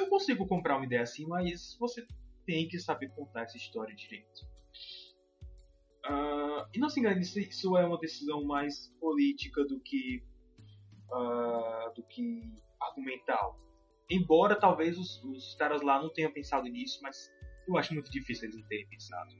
Eu 0.00 0.08
consigo 0.08 0.46
comprar 0.46 0.76
uma 0.76 0.86
ideia 0.86 1.02
assim, 1.02 1.26
mas 1.26 1.76
você 1.78 2.06
tem 2.46 2.66
que 2.66 2.78
saber 2.78 3.10
contar 3.10 3.42
essa 3.42 3.58
história 3.58 3.94
direito. 3.94 4.48
Uh, 6.06 6.66
e 6.74 6.78
não 6.78 6.88
se 6.88 6.98
engane, 6.98 7.20
isso 7.20 7.76
é 7.76 7.84
uma 7.84 7.98
decisão 7.98 8.42
mais 8.44 8.88
política 8.98 9.62
do 9.66 9.78
que 9.80 10.24
uh, 11.12 11.92
do 11.94 12.02
que 12.04 12.58
argumental. 12.80 13.60
Embora 14.10 14.58
talvez 14.58 14.98
os, 14.98 15.22
os, 15.22 15.54
caras 15.56 15.82
lá 15.82 16.02
não 16.02 16.10
tenham 16.10 16.32
pensado 16.32 16.66
nisso, 16.66 16.98
mas 17.02 17.30
eu 17.68 17.76
acho 17.76 17.92
muito 17.92 18.10
difícil 18.10 18.44
eles 18.44 18.56
não 18.56 18.66
terem 18.68 18.88
pensado. 18.88 19.30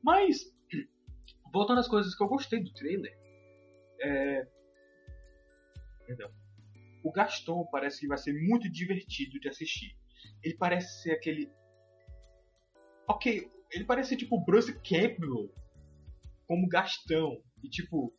Mas, 0.00 0.54
voltando 1.52 1.80
às 1.80 1.88
coisas 1.88 2.14
que 2.14 2.22
eu 2.22 2.28
gostei 2.28 2.62
do 2.62 2.72
trailer, 2.72 3.18
é... 4.00 4.46
Perdão. 6.06 6.30
O 7.06 7.12
Gaston 7.12 7.64
parece 7.70 8.00
que 8.00 8.08
vai 8.08 8.18
ser 8.18 8.32
muito 8.32 8.68
divertido 8.68 9.38
de 9.38 9.48
assistir. 9.48 9.96
Ele 10.42 10.56
parece 10.56 11.02
ser 11.02 11.12
aquele. 11.12 11.48
Ok, 13.06 13.48
ele 13.70 13.84
parece 13.84 14.08
ser 14.08 14.16
tipo 14.16 14.44
Bruce 14.44 14.72
Campbell 14.80 15.54
como 16.48 16.68
Gastão. 16.68 17.40
E 17.62 17.68
tipo, 17.68 18.12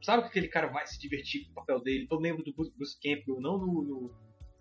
sabe 0.00 0.22
que 0.22 0.28
aquele 0.28 0.46
cara 0.46 0.68
vai 0.68 0.86
se 0.86 1.00
divertir 1.00 1.46
com 1.46 1.50
o 1.50 1.54
papel 1.54 1.82
dele? 1.82 2.06
Eu 2.08 2.20
lembro 2.20 2.44
do 2.44 2.52
Bruce 2.52 2.96
Campbell, 3.02 3.40
não 3.40 3.58
no, 3.58 3.82
no 3.82 4.14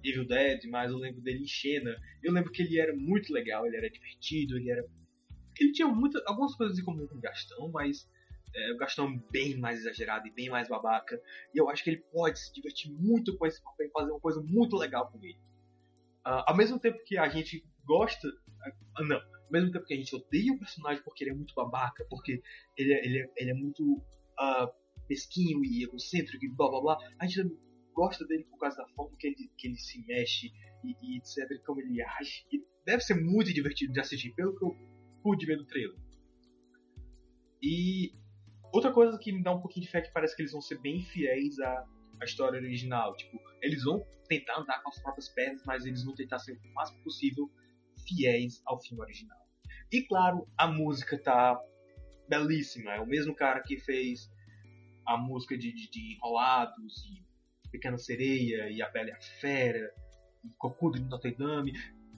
Evil 0.03 0.25
Dead, 0.25 0.63
mas 0.67 0.89
eu 0.91 0.97
lembro 0.97 1.21
dele 1.21 1.43
em 1.43 1.47
Xena. 1.47 1.95
Eu 2.23 2.33
lembro 2.33 2.51
que 2.51 2.63
ele 2.63 2.79
era 2.79 2.95
muito 2.95 3.31
legal, 3.31 3.67
ele 3.67 3.77
era 3.77 3.91
divertido, 3.91 4.57
ele 4.57 4.71
era. 4.71 4.83
Ele 5.59 5.71
tinha 5.71 5.87
muita, 5.87 6.19
algumas 6.25 6.55
coisas 6.55 6.79
em 6.79 6.83
comum 6.83 7.05
com 7.05 7.17
o 7.17 7.21
Gastão, 7.21 7.69
mas 7.71 8.09
é, 8.55 8.71
o 8.73 8.77
Gastão 8.77 9.07
é 9.07 9.31
bem 9.31 9.57
mais 9.57 9.79
exagerado 9.79 10.27
e 10.27 10.31
bem 10.31 10.49
mais 10.49 10.67
babaca. 10.67 11.21
E 11.53 11.57
eu 11.57 11.69
acho 11.69 11.83
que 11.83 11.91
ele 11.91 12.03
pode 12.11 12.39
se 12.39 12.53
divertir 12.53 12.91
muito 12.91 13.37
com 13.37 13.45
esse 13.45 13.61
papel 13.61 13.87
e 13.87 13.91
fazer 13.91 14.11
uma 14.11 14.19
coisa 14.19 14.41
muito 14.41 14.75
legal 14.75 15.09
com 15.11 15.23
ele. 15.23 15.39
Uh, 16.25 16.43
ao 16.47 16.55
mesmo 16.55 16.79
tempo 16.79 17.03
que 17.03 17.17
a 17.17 17.27
gente 17.29 17.65
gosta. 17.85 18.27
Uh, 18.27 19.03
não, 19.03 19.17
ao 19.17 19.51
mesmo 19.51 19.71
tempo 19.71 19.85
que 19.85 19.93
a 19.93 19.97
gente 19.97 20.15
odeia 20.15 20.53
o 20.53 20.59
personagem 20.59 21.03
porque 21.03 21.23
ele 21.23 21.31
é 21.31 21.35
muito 21.35 21.53
babaca, 21.53 22.05
porque 22.09 22.41
ele 22.77 22.93
é, 22.93 23.05
ele 23.05 23.19
é, 23.19 23.31
ele 23.37 23.51
é 23.51 23.53
muito. 23.53 23.83
Uh, 24.39 24.79
mesquinho 25.09 25.65
e 25.65 25.83
egocêntrico 25.83 26.45
e 26.45 26.49
blá 26.49 26.69
blá 26.69 26.81
blá, 26.81 26.97
a 27.17 27.25
gente 27.25 27.51
gosta 27.93 28.25
dele 28.25 28.43
por 28.43 28.59
causa 28.59 28.77
da 28.77 28.87
forma 28.89 29.17
que 29.17 29.27
ele, 29.27 29.51
que 29.57 29.67
ele 29.67 29.77
se 29.77 30.05
mexe 30.05 30.53
e, 30.83 30.95
e 31.01 31.17
etc, 31.17 31.61
como 31.65 31.81
ele 31.81 32.01
age. 32.01 32.45
E 32.51 32.63
deve 32.85 33.01
ser 33.01 33.15
muito 33.15 33.51
divertido 33.53 33.91
de 33.91 33.99
assistir, 33.99 34.33
pelo 34.35 34.55
que 34.57 34.63
eu 34.63 34.75
pude 35.23 35.45
ver 35.45 35.57
no 35.57 35.65
trailer. 35.65 35.97
E 37.61 38.13
outra 38.71 38.91
coisa 38.91 39.17
que 39.17 39.31
me 39.31 39.43
dá 39.43 39.53
um 39.53 39.61
pouquinho 39.61 39.85
de 39.85 39.91
fé 39.91 39.99
é 39.99 40.01
que 40.01 40.11
parece 40.11 40.35
que 40.35 40.41
eles 40.41 40.51
vão 40.51 40.61
ser 40.61 40.79
bem 40.79 41.01
fiéis 41.01 41.59
à, 41.59 41.85
à 42.21 42.25
história 42.25 42.59
original. 42.59 43.15
Tipo, 43.15 43.39
eles 43.61 43.83
vão 43.83 44.05
tentar 44.27 44.59
andar 44.59 44.81
com 44.83 44.89
as 44.89 45.01
próprias 45.01 45.29
pernas, 45.29 45.63
mas 45.65 45.85
eles 45.85 46.03
vão 46.03 46.15
tentar 46.15 46.39
ser 46.39 46.53
o 46.53 46.73
máximo 46.73 47.01
possível 47.03 47.49
fiéis 48.07 48.61
ao 48.65 48.81
filme 48.81 49.03
original. 49.03 49.37
E 49.91 50.03
claro, 50.03 50.47
a 50.57 50.67
música 50.67 51.17
tá 51.21 51.59
belíssima. 52.27 52.93
É 52.93 53.01
o 53.01 53.07
mesmo 53.07 53.35
cara 53.35 53.61
que 53.61 53.77
fez 53.79 54.31
a 55.05 55.17
música 55.17 55.57
de, 55.57 55.73
de, 55.73 55.89
de 55.89 56.13
Enrolados 56.13 57.03
e 57.05 57.69
Pequena 57.71 57.97
Sereia 57.97 58.69
e 58.69 58.81
A 58.81 58.89
Bela 58.89 59.09
e 59.09 59.11
a 59.11 59.21
Fera 59.21 59.91
e 60.43 60.49
Cocudo 60.57 60.99
de 60.99 61.05
Notre 61.05 61.35
Dame. 61.35 61.73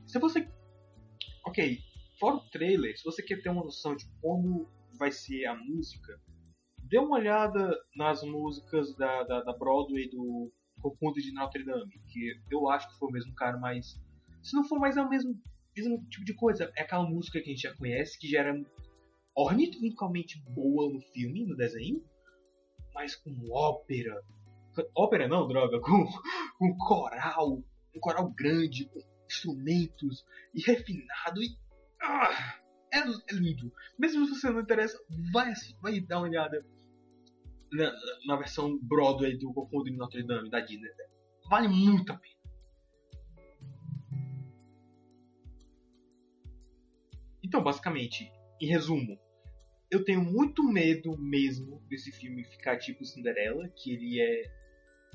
Se 0.05 0.19
você. 0.19 0.47
Ok, 1.45 1.79
fora 2.19 2.35
o 2.35 2.49
trailer, 2.49 2.95
se 2.97 3.03
você 3.03 3.23
quer 3.23 3.41
ter 3.41 3.49
uma 3.49 3.63
noção 3.63 3.95
de 3.95 4.05
como 4.21 4.69
vai 4.99 5.11
ser 5.11 5.45
a 5.45 5.55
música, 5.55 6.21
dê 6.91 6.99
uma 6.99 7.17
olhada 7.17 7.75
nas 7.95 8.21
músicas 8.21 8.95
da, 8.95 9.23
da, 9.23 9.41
da 9.41 9.53
Broadway 9.53 10.09
do 10.09 10.51
Cocudo 10.79 11.19
de 11.21 11.33
Notre 11.33 11.63
Dame, 11.63 11.89
que 12.07 12.33
eu 12.51 12.69
acho 12.69 12.87
que 12.89 12.99
foi 12.99 13.09
o 13.09 13.11
mesmo 13.11 13.33
cara, 13.33 13.57
mas. 13.57 13.99
Se 14.43 14.55
não 14.55 14.63
for 14.63 14.79
mais 14.79 14.97
é 14.97 15.01
o 15.01 15.09
mesmo, 15.09 15.33
mesmo 15.75 16.05
tipo 16.09 16.25
de 16.25 16.35
coisa. 16.35 16.71
É 16.75 16.83
aquela 16.83 17.07
música 17.09 17.39
que 17.39 17.49
a 17.49 17.53
gente 17.53 17.61
já 17.61 17.75
conhece, 17.75 18.19
que 18.19 18.27
já 18.27 18.41
era 18.41 18.61
ornitoricamente 19.35 20.43
boa 20.49 20.91
no 20.91 20.99
filme, 20.99 21.45
no 21.45 21.55
desenho 21.55 22.03
mas 22.93 23.15
com 23.15 23.31
ópera. 23.51 24.21
Ópera 24.95 25.27
não, 25.27 25.47
droga, 25.47 25.79
com, 25.81 26.05
com 26.57 26.77
coral, 26.77 27.63
um 27.95 27.99
coral 27.99 28.31
grande, 28.31 28.85
com 28.85 28.99
instrumentos 29.25 30.25
e 30.53 30.61
refinado 30.61 31.41
e. 31.41 31.57
Ah, 32.01 32.55
é, 32.93 32.99
é, 32.99 33.33
lindo. 33.33 33.71
Mesmo 33.97 34.25
se 34.25 34.39
você 34.39 34.49
não 34.49 34.61
interessa, 34.61 34.97
vai, 35.31 35.53
vai 35.81 35.99
dar 35.99 36.19
uma 36.19 36.27
olhada 36.27 36.65
na, 37.71 37.93
na 38.25 38.35
versão 38.35 38.77
Broadway 38.81 39.37
do 39.37 39.51
Goku 39.51 39.83
de 39.83 39.91
Notre 39.91 40.23
Dame 40.23 40.49
da 40.49 40.59
Disney. 40.59 40.89
Vale 41.49 41.67
muito 41.67 42.11
a 42.11 42.17
pena. 42.17 42.35
Então, 47.43 47.63
basicamente, 47.63 48.31
em 48.61 48.67
resumo, 48.67 49.19
eu 49.89 50.05
tenho 50.05 50.23
muito 50.23 50.63
medo 50.63 51.17
mesmo 51.17 51.81
desse 51.89 52.11
filme 52.11 52.45
ficar 52.45 52.77
tipo 52.77 53.03
Cinderela, 53.03 53.67
que 53.69 53.91
ele 53.91 54.21
é 54.21 54.43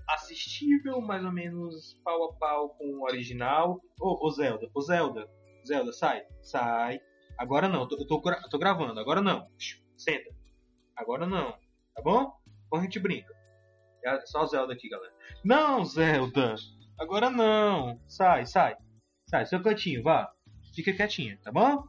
assistível, 0.08 1.00
mais 1.00 1.25
ou 1.25 1.32
menos 1.32 1.98
pau 2.04 2.25
a 2.25 2.34
pau 2.34 2.68
com 2.70 2.84
o 2.98 3.04
original. 3.04 3.80
Ô, 3.98 4.26
ô 4.26 4.30
Zelda, 4.30 4.70
ô 4.75 4.80
Zelda, 4.80 5.28
Zelda, 5.66 5.92
sai, 5.92 6.22
sai. 6.42 7.00
Agora 7.38 7.68
não, 7.68 7.82
eu 7.82 7.88
tô, 7.88 7.96
eu 7.96 8.06
tô, 8.06 8.22
eu 8.30 8.48
tô 8.50 8.58
gravando, 8.58 9.00
agora 9.00 9.22
não. 9.22 9.48
Senta. 9.96 10.30
Agora 10.94 11.26
não, 11.26 11.52
tá 11.94 12.02
bom? 12.02 12.32
Então 12.66 12.78
a 12.80 12.82
gente 12.82 12.99
brinca. 12.99 13.35
É 14.04 14.20
só 14.26 14.46
Zelda 14.46 14.73
aqui, 14.73 14.88
galera. 14.88 15.12
Não, 15.44 15.85
Zelda! 15.85 16.54
Agora 16.99 17.28
não! 17.28 18.00
Sai, 18.06 18.46
sai. 18.46 18.76
Sai, 19.28 19.44
seu 19.46 19.62
cantinho, 19.62 20.02
vá. 20.02 20.32
fica 20.75 20.92
quietinha, 20.92 21.38
tá 21.42 21.50
bom? 21.50 21.85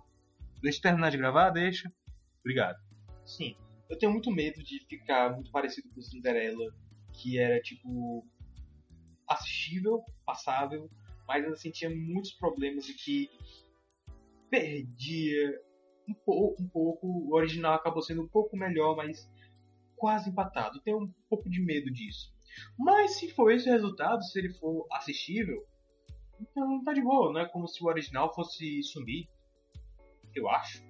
Deixa 0.61 0.79
eu 0.79 0.81
terminar 0.81 1.11
de 1.11 1.17
gravar, 1.17 1.51
deixa. 1.51 1.91
Obrigado. 2.39 2.77
Sim, 3.25 3.55
eu 3.89 3.97
tenho 3.97 4.11
muito 4.11 4.31
medo 4.31 4.63
de 4.63 4.79
ficar 4.87 5.33
muito 5.33 5.51
parecido 5.51 5.89
com 5.93 6.01
Cinderela, 6.01 6.73
que 7.13 7.37
era 7.37 7.61
tipo 7.61 8.25
assistível, 9.27 10.03
passável, 10.25 10.89
mas 11.27 11.43
ainda 11.43 11.53
assim 11.53 11.71
tinha 11.71 11.89
muitos 11.89 12.31
problemas 12.33 12.87
e 12.89 12.93
que 12.93 13.29
perdia 14.49 15.61
um, 16.07 16.13
pouco, 16.13 16.63
um 16.63 16.67
pouco. 16.67 17.07
O 17.07 17.35
original 17.35 17.73
acabou 17.75 18.01
sendo 18.01 18.23
um 18.23 18.27
pouco 18.27 18.57
melhor, 18.57 18.95
mas 18.95 19.29
quase 19.97 20.29
empatado. 20.29 20.81
Tenho 20.81 21.03
um 21.03 21.13
pouco 21.29 21.49
de 21.49 21.61
medo 21.61 21.91
disso. 21.91 22.33
Mas 22.77 23.19
se 23.19 23.29
for 23.31 23.51
esse 23.51 23.69
o 23.69 23.73
resultado, 23.73 24.23
se 24.23 24.39
ele 24.39 24.53
for 24.53 24.87
assistível, 24.91 25.65
então 26.39 26.83
tá 26.83 26.93
de 26.93 27.01
boa. 27.01 27.33
Não 27.33 27.41
é 27.41 27.49
como 27.49 27.67
se 27.67 27.83
o 27.83 27.87
original 27.87 28.33
fosse 28.33 28.81
sumir. 28.83 29.27
Eu 30.35 30.47
acho. 30.49 30.85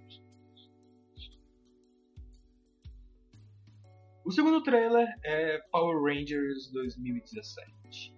O 4.25 4.31
segundo 4.31 4.61
trailer 4.61 5.07
é 5.23 5.57
Power 5.71 6.03
Rangers 6.03 6.69
2017. 6.73 8.13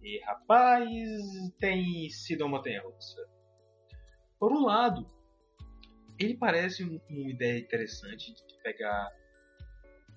E 0.00 0.20
rapaz, 0.24 0.88
tem 1.58 2.08
sido 2.08 2.46
uma 2.46 2.58
russa. 2.58 3.28
Por 4.38 4.52
um 4.52 4.64
lado, 4.64 5.10
ele 6.18 6.36
parece 6.36 6.84
uma 6.84 7.30
ideia 7.30 7.58
interessante 7.58 8.32
de 8.32 8.62
pegar 8.62 9.10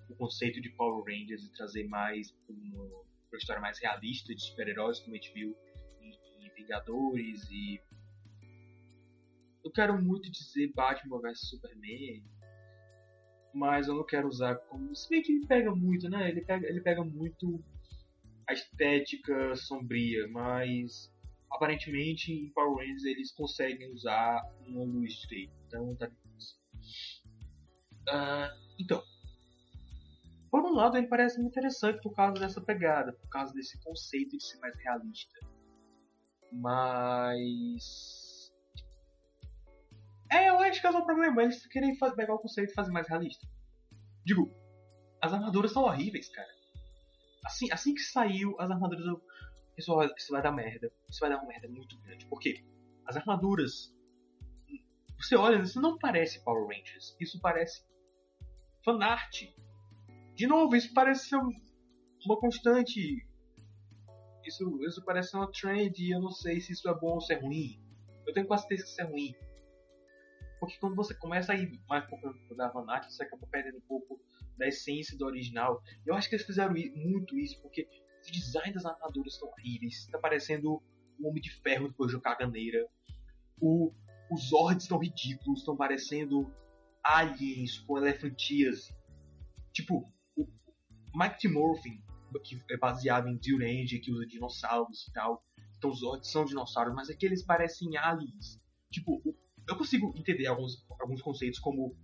o 0.09 0.15
conceito 0.15 0.61
de 0.61 0.69
Power 0.69 1.03
Rangers 1.03 1.43
e 1.43 1.51
trazer 1.53 1.87
mais 1.87 2.33
uma, 2.47 2.83
uma 2.83 3.37
história 3.37 3.61
mais 3.61 3.79
realista 3.79 4.33
de 4.33 4.41
super-heróis, 4.41 4.99
como 4.99 5.13
a 5.13 5.17
gente 5.17 5.33
viu 5.33 5.55
em, 6.01 6.45
em, 6.45 6.49
Vingadores 6.55 7.49
e. 7.49 7.81
Eu 9.63 9.71
quero 9.71 9.99
muito 10.01 10.29
dizer 10.29 10.71
Batman 10.73 11.19
vs 11.19 11.49
Superman, 11.49 12.23
mas 13.53 13.87
eu 13.87 13.95
não 13.95 14.05
quero 14.05 14.27
usar 14.27 14.55
como. 14.55 14.95
Se 14.95 15.09
bem 15.09 15.21
que 15.21 15.31
ele 15.31 15.47
pega 15.47 15.73
muito, 15.75 16.07
né? 16.09 16.29
Ele 16.29 16.41
pega, 16.41 16.67
ele 16.67 16.81
pega 16.81 17.03
muito 17.03 17.63
a 18.47 18.53
estética 18.53 19.55
sombria, 19.55 20.27
mas 20.27 21.11
aparentemente 21.51 22.31
em 22.31 22.49
Power 22.49 22.77
Rangers 22.77 23.05
eles 23.05 23.31
conseguem 23.31 23.91
usar 23.91 24.41
uma 24.67 24.83
luz 24.83 25.13
direita, 25.13 25.53
então 25.65 25.95
tá 25.95 26.07
difícil. 26.07 26.57
Uh, 28.07 28.75
então, 28.79 29.03
por 30.55 30.71
um 30.71 30.73
lado, 30.73 30.97
ele 30.97 31.07
parece 31.07 31.37
muito 31.37 31.51
interessante 31.51 32.01
por 32.01 32.15
causa 32.15 32.39
dessa 32.39 32.61
pegada, 32.61 33.11
por 33.11 33.27
causa 33.27 33.53
desse 33.53 33.77
conceito 33.83 34.37
de 34.37 34.43
ser 34.45 34.57
mais 34.59 34.73
realista. 34.79 35.37
Mas. 36.49 38.53
É, 40.31 40.47
eu 40.47 40.57
acho 40.59 40.79
que 40.79 40.87
é 40.87 40.89
o 40.89 41.05
problema. 41.05 41.43
Eles 41.43 41.67
querem 41.67 41.97
fazer, 41.97 42.15
pegar 42.15 42.35
o 42.35 42.39
conceito 42.39 42.71
e 42.71 42.73
fazer 42.73 42.93
mais 42.93 43.05
realista. 43.05 43.45
Digo, 44.23 44.49
as 45.21 45.33
armaduras 45.33 45.73
são 45.73 45.83
horríveis, 45.83 46.29
cara. 46.29 46.47
Assim, 47.43 47.69
assim 47.69 47.93
que 47.93 48.01
saiu 48.01 48.55
as 48.57 48.71
armaduras. 48.71 49.03
Isso, 49.77 49.93
isso 50.17 50.31
vai 50.31 50.41
dar 50.41 50.53
merda. 50.53 50.89
Isso 51.09 51.19
vai 51.19 51.31
dar 51.31 51.39
uma 51.39 51.47
merda 51.47 51.67
muito 51.67 51.99
grande. 51.99 52.25
Por 52.27 52.39
quê? 52.39 52.63
As 53.05 53.17
armaduras. 53.17 53.93
Você 55.19 55.35
olha, 55.35 55.61
isso 55.61 55.81
não 55.81 55.97
parece 55.97 56.41
Power 56.45 56.65
Rangers. 56.65 57.13
Isso 57.19 57.41
parece 57.41 57.83
fanart 58.85 59.53
de 60.35 60.47
novo, 60.47 60.75
isso 60.75 60.93
parece 60.93 61.29
ser 61.29 61.37
uma 61.37 62.39
constante. 62.39 63.25
Isso, 64.45 64.83
isso 64.83 65.03
parece 65.03 65.31
ser 65.31 65.37
uma 65.37 65.51
trend 65.51 65.97
e 65.97 66.11
eu 66.11 66.19
não 66.19 66.29
sei 66.29 66.59
se 66.59 66.73
isso 66.73 66.87
é 66.89 66.93
bom 66.93 67.13
ou 67.13 67.21
se 67.21 67.33
é 67.33 67.39
ruim. 67.39 67.81
Eu 68.27 68.33
tenho 68.33 68.45
quase 68.45 68.63
certeza 68.63 68.83
que 68.83 68.89
isso 68.89 69.01
é 69.01 69.05
ruim. 69.05 69.35
Porque 70.59 70.77
quando 70.79 70.95
você 70.95 71.13
começa 71.13 71.53
a 71.53 71.55
ir 71.55 71.79
mais 71.87 72.05
pro 72.05 72.19
campo 72.19 72.55
da 72.55 72.67
Vanart, 72.69 73.09
você 73.09 73.23
acaba 73.23 73.47
perdendo 73.47 73.77
um 73.77 73.87
pouco 73.87 74.19
da 74.57 74.67
essência 74.67 75.17
do 75.17 75.25
original. 75.25 75.81
Eu 76.05 76.15
acho 76.15 76.29
que 76.29 76.35
eles 76.35 76.45
fizeram 76.45 76.73
muito 76.95 77.37
isso, 77.37 77.61
porque 77.61 77.87
os 78.21 78.31
designs 78.31 78.73
das 78.73 78.85
armaduras 78.85 79.33
estão 79.33 79.49
horríveis. 79.49 79.99
Está 79.99 80.19
parecendo 80.19 80.81
um 81.19 81.27
Homem 81.27 81.41
de 81.41 81.51
Ferro 81.61 81.87
depois 81.87 82.11
de 82.11 82.19
Caganeira. 82.19 82.85
O, 83.59 83.93
os 84.29 84.49
Zords 84.49 84.83
estão 84.83 84.97
ridículos, 84.97 85.59
estão 85.59 85.77
parecendo 85.77 86.53
aliens 87.03 87.79
com 87.79 87.97
elefantíase. 87.97 88.93
Tipo, 89.71 90.11
Mike 91.15 91.39
Timorphin, 91.39 92.01
que 92.43 92.61
é 92.69 92.77
baseado 92.77 93.27
em 93.27 93.37
Durange, 93.37 93.99
que 93.99 94.11
usa 94.11 94.25
dinossauros 94.25 95.07
e 95.07 95.13
tal. 95.13 95.43
Então 95.77 95.89
os 95.89 95.99
Zords 95.99 96.29
são 96.29 96.45
dinossauros, 96.45 96.93
mas 96.93 97.09
aqui 97.09 97.25
eles 97.25 97.43
parecem 97.43 97.95
aliens. 97.97 98.59
Tipo, 98.91 99.21
eu 99.67 99.77
consigo 99.77 100.13
entender 100.15 100.47
alguns, 100.47 100.85
alguns 100.99 101.21
conceitos 101.21 101.59
como 101.59 101.95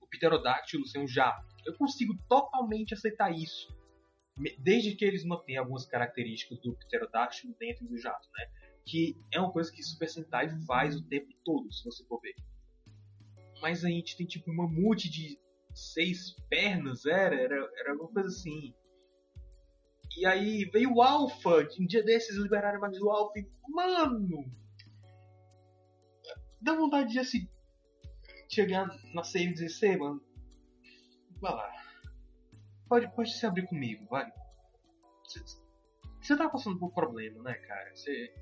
o 0.00 0.06
pterodáctilo 0.08 0.86
ser 0.86 0.98
um 0.98 1.08
jato. 1.08 1.46
Eu 1.64 1.74
consigo 1.76 2.14
totalmente 2.28 2.94
aceitar 2.94 3.30
isso. 3.34 3.74
Desde 4.58 4.94
que 4.94 5.04
eles 5.04 5.24
mantenham 5.24 5.62
algumas 5.62 5.86
características 5.86 6.60
do 6.60 6.76
pterodáctilo 6.76 7.54
dentro 7.58 7.86
do 7.86 7.96
jato, 7.96 8.28
né? 8.36 8.46
Que 8.84 9.16
é 9.32 9.40
uma 9.40 9.52
coisa 9.52 9.72
que 9.72 9.82
Super 9.82 10.08
Sentai 10.08 10.50
faz 10.66 10.96
o 10.96 11.06
tempo 11.06 11.28
todo, 11.44 11.72
se 11.72 11.84
você 11.84 12.04
for 12.04 12.20
ver. 12.20 12.34
Mas 13.62 13.84
a 13.84 13.88
gente 13.88 14.16
tem 14.16 14.26
tipo 14.26 14.50
um 14.50 14.56
mamute 14.56 15.08
de 15.08 15.38
seis 15.74 16.36
pernas, 16.48 17.04
era, 17.04 17.34
era, 17.34 17.70
era 17.76 17.92
alguma 17.92 18.10
coisa 18.12 18.28
assim. 18.28 18.74
E 20.16 20.24
aí 20.24 20.64
veio 20.66 20.94
o 20.94 21.02
Alpha, 21.02 21.68
um 21.78 21.86
dia 21.86 22.02
desses 22.02 22.36
liberaram 22.36 22.80
mais 22.80 23.00
o 23.00 23.10
Alpha 23.10 23.40
e, 23.40 23.48
mano, 23.68 24.44
dá 26.60 26.74
vontade 26.74 27.12
de 27.12 27.18
assim, 27.18 27.48
chegar 28.48 28.86
na 29.12 29.24
save 29.24 29.46
e 29.46 29.52
dizer, 29.54 29.68
sei, 29.70 29.96
mano, 29.96 30.22
vai 31.40 31.52
lá, 31.52 31.72
pode, 32.88 33.12
pode 33.14 33.32
se 33.32 33.44
abrir 33.44 33.66
comigo, 33.66 34.06
vai. 34.08 34.32
Você 36.20 36.36
tá 36.36 36.48
passando 36.48 36.78
por 36.78 36.92
problema, 36.92 37.42
né, 37.42 37.54
cara? 37.54 37.94
Você, 37.94 38.32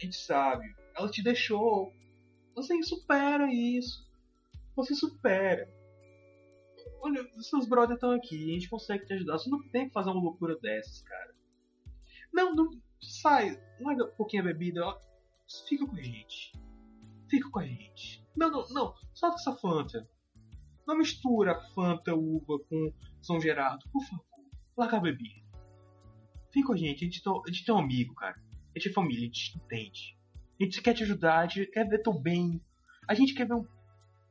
a 0.00 0.04
gente 0.04 0.16
sabe, 0.16 0.74
ela 0.96 1.10
te 1.10 1.22
deixou, 1.22 1.92
você 2.54 2.82
supera 2.82 3.52
isso, 3.52 4.10
você 4.74 4.94
supera 4.94 5.73
olha, 7.04 7.22
seus 7.38 7.68
brothers 7.68 7.96
estão 7.96 8.12
aqui, 8.12 8.50
a 8.50 8.54
gente 8.54 8.68
consegue 8.68 9.04
te 9.04 9.12
ajudar. 9.12 9.38
Você 9.38 9.50
não 9.50 9.62
tem 9.68 9.86
que 9.86 9.92
fazer 9.92 10.10
uma 10.10 10.22
loucura 10.22 10.56
dessas, 10.58 11.02
cara. 11.02 11.34
Não, 12.32 12.54
não, 12.54 12.70
sai, 13.00 13.60
larga 13.78 14.06
um 14.06 14.16
pouquinho 14.16 14.42
a 14.42 14.46
bebida, 14.46 14.84
ó. 14.84 14.98
Fica 15.68 15.86
com 15.86 15.96
a 15.96 16.02
gente. 16.02 16.52
Fica 17.28 17.50
com 17.50 17.58
a 17.58 17.66
gente. 17.66 18.24
Não, 18.34 18.50
não, 18.50 18.66
não, 18.70 18.94
solta 19.12 19.36
essa 19.36 19.54
Fanta. 19.54 20.08
Não 20.86 20.96
mistura 20.96 21.60
Fanta 21.74 22.14
uva 22.14 22.58
com 22.68 22.92
São 23.20 23.38
Gerardo, 23.38 23.84
por 23.92 24.02
favor. 24.04 24.24
Larga 24.76 24.96
a 24.96 25.00
bebida. 25.00 25.44
Fica 26.52 26.68
com 26.68 26.72
a 26.72 26.76
gente, 26.76 27.04
a 27.04 27.08
gente, 27.08 27.22
a 27.28 27.50
gente 27.50 27.66
tem 27.66 27.74
um 27.74 27.78
amigo, 27.78 28.14
cara. 28.14 28.42
A 28.74 28.78
gente 28.78 28.88
é 28.88 28.92
família, 28.92 29.20
a 29.20 29.26
gente 29.26 29.56
entende. 29.56 30.18
A 30.58 30.64
gente 30.64 30.82
quer 30.82 30.94
te 30.94 31.02
ajudar, 31.02 31.40
a 31.40 31.46
gente 31.46 31.70
quer 31.70 31.86
ver 31.86 32.02
teu 32.02 32.14
bem. 32.14 32.60
A 33.06 33.14
gente 33.14 33.34
quer 33.34 33.46
ver 33.46 33.54
um 33.54 33.64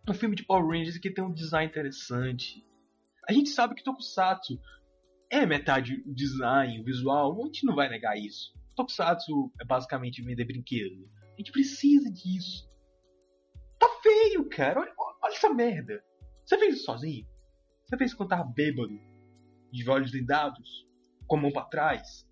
um 0.08 0.14
filme 0.14 0.36
de 0.36 0.44
Power 0.44 0.66
Rangers 0.66 0.98
que 0.98 1.10
tem 1.10 1.24
um 1.24 1.34
design 1.34 1.70
interessante. 1.70 2.66
A 3.28 3.32
gente 3.32 3.50
sabe 3.50 3.76
que 3.76 3.84
Tokusatsu 3.84 4.60
é 5.30 5.46
metade 5.46 6.04
o 6.06 6.14
design, 6.14 6.80
o 6.80 6.84
visual, 6.84 7.42
a 7.42 7.46
gente 7.46 7.66
não 7.66 7.76
vai 7.76 7.90
negar 7.90 8.18
isso. 8.18 8.54
Tokusatsu 8.76 9.52
é 9.62 9.66
basicamente 9.66 10.22
vender 10.22 10.46
brinquedo. 10.46 11.10
A 11.34 11.38
gente 11.38 11.52
precisa 11.52 12.12
disso. 12.12 12.70
Tá 13.80 13.88
feio, 14.02 14.48
cara. 14.50 14.82
Olha, 14.82 14.94
olha 14.98 15.34
essa 15.34 15.50
merda. 15.50 16.04
Você 16.46 16.58
fez 16.58 16.76
isso 16.76 16.86
sozinho? 16.86 17.26
Você 17.86 17.98
fez 17.98 18.14
quando 18.14 18.30
tava 18.30 18.44
bêbado? 18.44 19.00
De 19.72 19.90
olhos 19.90 20.12
vendados? 20.12 20.86
Com 21.26 21.38
a 21.38 21.42
mão 21.42 21.52
pra 21.52 21.64
trás? 21.64 22.28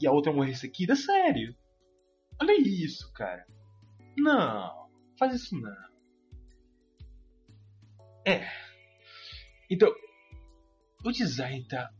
E 0.00 0.06
a 0.06 0.12
outra 0.12 0.32
mão 0.32 0.44
ressequida? 0.44 0.96
Sério? 0.96 1.54
Olha 2.40 2.60
isso, 2.60 3.12
cara. 3.12 3.46
Não, 4.18 4.88
faz 5.16 5.34
isso 5.34 5.58
não. 5.60 5.93
É. 8.26 8.46
Então, 9.70 9.92
o 11.04 11.12
design 11.12 11.66
tá. 11.68 11.90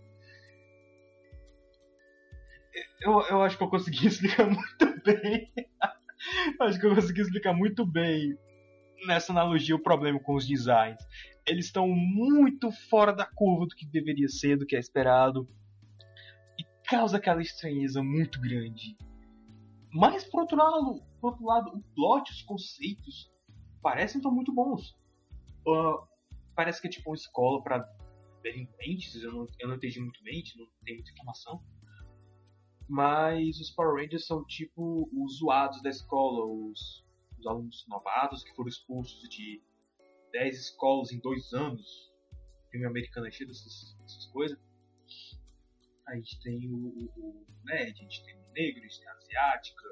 Eu, 3.00 3.20
eu 3.28 3.42
acho 3.42 3.56
que 3.56 3.62
eu 3.62 3.68
consegui 3.68 4.06
explicar 4.08 4.46
muito 4.46 5.02
bem. 5.04 5.52
acho 6.60 6.80
que 6.80 6.86
eu 6.86 6.94
consegui 6.94 7.20
explicar 7.20 7.52
muito 7.52 7.84
bem 7.84 8.36
nessa 9.06 9.32
analogia 9.32 9.76
o 9.76 9.82
problema 9.82 10.18
com 10.18 10.34
os 10.34 10.46
designs. 10.46 11.02
Eles 11.46 11.66
estão 11.66 11.86
muito 11.88 12.72
fora 12.88 13.12
da 13.12 13.26
curva 13.26 13.66
do 13.66 13.74
que 13.74 13.86
deveria 13.86 14.28
ser, 14.28 14.56
do 14.56 14.66
que 14.66 14.76
é 14.76 14.78
esperado. 14.78 15.46
E 16.58 16.64
causa 16.88 17.18
aquela 17.18 17.42
estranheza 17.42 18.02
muito 18.02 18.40
grande. 18.40 18.96
Mas 19.92 20.24
por 20.24 20.40
outro 20.40 20.56
lado, 20.56 21.02
por 21.20 21.32
outro 21.32 21.44
lado 21.44 21.70
o 21.76 21.82
plot, 21.94 22.32
os 22.32 22.42
conceitos 22.42 23.30
parecem 23.82 24.18
estar 24.18 24.30
muito 24.30 24.52
bons. 24.52 24.96
Uh, 25.66 26.13
parece 26.54 26.80
que 26.80 26.88
é 26.88 26.90
tipo 26.90 27.10
uma 27.10 27.16
escola 27.16 27.62
para 27.62 27.84
delinquentes, 28.42 29.22
eu 29.22 29.32
não, 29.32 29.46
eu 29.58 29.68
não 29.68 29.76
entendi 29.76 30.00
muito 30.00 30.22
bem, 30.22 30.42
não 30.56 30.66
tem 30.84 30.94
muita 30.96 31.10
informação. 31.10 31.62
Mas 32.88 33.58
os 33.58 33.70
Power 33.70 34.02
Rangers 34.02 34.26
são 34.26 34.44
tipo 34.44 35.08
os 35.12 35.38
zoados 35.38 35.82
da 35.82 35.88
escola, 35.88 36.44
os, 36.44 37.04
os 37.38 37.46
alunos 37.46 37.84
novatos 37.88 38.44
que 38.44 38.54
foram 38.54 38.68
expulsos 38.68 39.28
de 39.30 39.62
10 40.32 40.58
escolas 40.58 41.10
em 41.12 41.18
dois 41.20 41.52
anos. 41.52 42.12
Filme 42.70 42.86
americano 42.86 43.26
é 43.26 43.30
cheio 43.30 43.48
dessas, 43.48 43.96
dessas 44.00 44.26
coisas. 44.26 44.58
A 46.06 46.14
gente 46.16 46.38
tem 46.42 46.68
o, 46.68 46.76
o, 46.76 47.06
o 47.16 47.46
nerd, 47.64 47.98
a 47.98 48.02
gente 48.02 48.22
tem 48.24 48.36
o 48.36 48.52
negro, 48.52 48.80
a 48.80 48.86
gente 48.86 49.00
tem 49.00 49.08
a 49.08 49.12
asiática. 49.14 49.88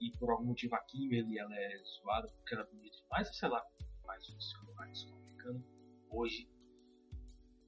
E 0.00 0.12
por 0.18 0.30
algum 0.30 0.44
motivo 0.44 0.76
a 0.76 0.78
Kimberly 0.78 1.38
ela 1.38 1.54
é 1.56 1.78
zoada 1.82 2.28
porque 2.28 2.54
ela 2.54 2.62
é 2.62 2.66
bonita 2.66 2.96
demais, 3.02 3.36
sei 3.36 3.48
lá, 3.48 3.66
mais 4.06 4.24
funciona 4.28 4.72
mais 4.74 5.02
com 5.02 5.16
o 5.16 5.27
americano 5.48 5.64
hoje. 6.10 6.48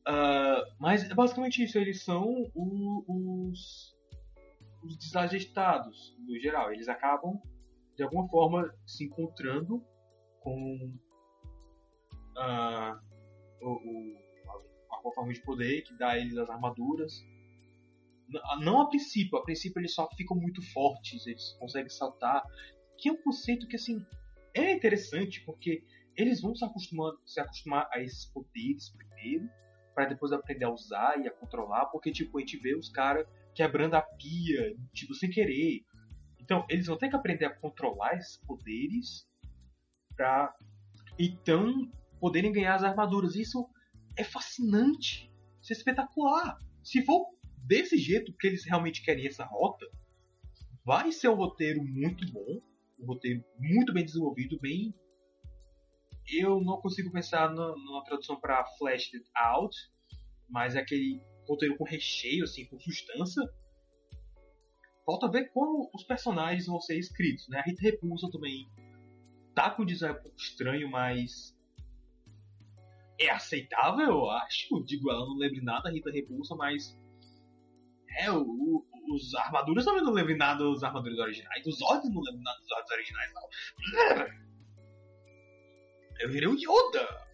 Uh, 0.09 0.65
mas 0.79 1.09
é 1.09 1.15
basicamente 1.15 1.63
isso, 1.63 1.79
eles 1.79 2.03
são 2.03 2.25
o, 2.55 3.05
os, 3.07 3.97
os 4.83 4.97
no 6.19 6.39
geral. 6.39 6.73
Eles 6.73 6.89
acabam 6.89 7.41
de 7.97 8.03
alguma 8.03 8.29
forma 8.29 8.75
se 8.87 9.05
encontrando 9.05 9.85
com 10.41 10.95
uh, 12.37 12.99
o, 13.61 13.71
o, 13.71 14.17
a 14.91 15.13
forma 15.15 15.33
de 15.33 15.43
poder 15.43 15.83
que 15.83 15.97
dá 15.97 16.11
a 16.11 16.19
eles 16.19 16.37
as 16.37 16.49
armaduras. 16.49 17.13
Não 18.61 18.81
a 18.81 18.89
princípio, 18.89 19.39
a 19.39 19.43
princípio 19.43 19.81
eles 19.81 19.93
só 19.93 20.09
ficam 20.17 20.37
muito 20.37 20.63
fortes, 20.73 21.27
eles 21.27 21.53
conseguem 21.59 21.91
saltar. 21.91 22.43
Que 22.97 23.09
é 23.09 23.13
um 23.13 23.23
conceito 23.23 23.67
que 23.67 23.77
assim 23.77 24.05
é 24.55 24.73
interessante 24.73 25.45
porque 25.45 25.85
eles 26.17 26.41
vão 26.41 26.55
se 26.55 26.65
acostumar, 26.65 27.13
se 27.27 27.41
acostumar 27.41 27.89
a 27.93 28.01
esses 28.01 28.27
poderes 28.27 28.91
primeiro, 28.91 29.49
para 29.95 30.07
depois 30.07 30.33
aprender 30.33 30.65
a 30.65 30.73
usar 30.73 31.21
e 31.21 31.29
a 31.29 31.33
controlar, 31.33 31.87
porque 31.87 32.11
tipo 32.11 32.39
a 32.39 32.41
gente 32.41 32.59
vê 32.59 32.75
os 32.75 32.89
caras 32.89 33.27
quebrando 33.55 33.95
a 33.95 34.03
pia, 34.03 34.77
tipo 34.93 35.15
sem 35.15 35.31
querer. 35.31 35.85
Então 36.39 36.65
eles 36.69 36.87
vão 36.87 36.97
ter 36.97 37.09
que 37.09 37.17
aprender 37.17 37.45
a 37.45 37.55
controlar 37.55 38.17
esses 38.17 38.37
poderes 38.39 39.29
para 40.17 40.55
então 41.19 41.91
poderem 42.21 42.53
ganhar 42.53 42.75
as 42.75 42.85
armaduras. 42.85 43.35
Isso 43.35 43.69
é 44.17 44.25
fascinante, 44.25 45.31
isso 45.61 45.73
é 45.73 45.77
espetacular. 45.77 46.59
Se 46.83 47.05
for 47.05 47.27
desse 47.59 47.97
jeito 47.97 48.33
que 48.33 48.47
eles 48.47 48.65
realmente 48.65 49.03
querem 49.03 49.27
essa 49.27 49.45
rota, 49.45 49.87
vai 50.85 51.13
ser 51.13 51.29
um 51.29 51.35
roteiro 51.35 51.83
muito 51.85 52.31
bom, 52.33 52.61
um 52.99 53.07
roteiro 53.07 53.45
muito 53.59 53.93
bem 53.93 54.05
desenvolvido, 54.05 54.59
bem. 54.61 54.95
Eu 56.33 56.61
não 56.61 56.81
consigo 56.81 57.11
pensar 57.11 57.53
na, 57.53 57.69
numa 57.69 58.05
tradução 58.05 58.39
para 58.39 58.65
Flashed 58.79 59.23
Out, 59.37 59.77
mas 60.49 60.75
é 60.75 60.81
aquele 60.81 61.21
roteiro 61.49 61.77
com 61.77 61.85
recheio, 61.85 62.45
assim, 62.45 62.67
com 62.67 62.79
substância. 62.79 63.43
Falta 65.05 65.31
ver 65.31 65.51
como 65.53 65.91
os 65.93 66.05
personagens 66.05 66.67
vão 66.67 66.81
ser 66.81 66.99
escritos, 66.99 67.49
né? 67.49 67.59
A 67.59 67.63
Rita 67.63 67.83
Repulsa 67.83 68.31
também 68.31 68.71
tá 69.55 69.71
com 69.71 69.83
um 69.83 69.87
design 69.87 70.17
um 70.17 70.23
pouco 70.23 70.37
estranho, 70.39 70.89
mas 70.89 71.57
é 73.19 73.31
aceitável, 73.31 74.07
eu 74.07 74.31
acho. 74.31 74.85
Digo, 74.85 75.11
ela 75.11 75.27
não 75.27 75.37
lembra 75.37 75.63
nada 75.63 75.83
da 75.85 75.91
Rita 75.91 76.11
Repulsa, 76.11 76.55
mas 76.55 76.97
é, 78.19 78.31
o, 78.31 78.43
o, 78.43 78.87
os 79.15 79.35
armaduras 79.35 79.85
também 79.85 80.03
não 80.03 80.13
lembram 80.13 80.37
nada 80.37 80.63
dos 80.63 80.85
armaduras 80.85 81.19
originais. 81.19 81.67
Os 81.67 81.79
Zords 81.79 82.13
não 82.13 82.21
lembram 82.21 82.43
nada 82.43 82.59
dos 82.59 82.69
Zords 82.69 82.91
originais, 82.93 83.33
não. 83.35 84.41
Eu 86.21 86.31
virei 86.31 86.49
o 86.49 86.55
Yoda. 86.55 87.27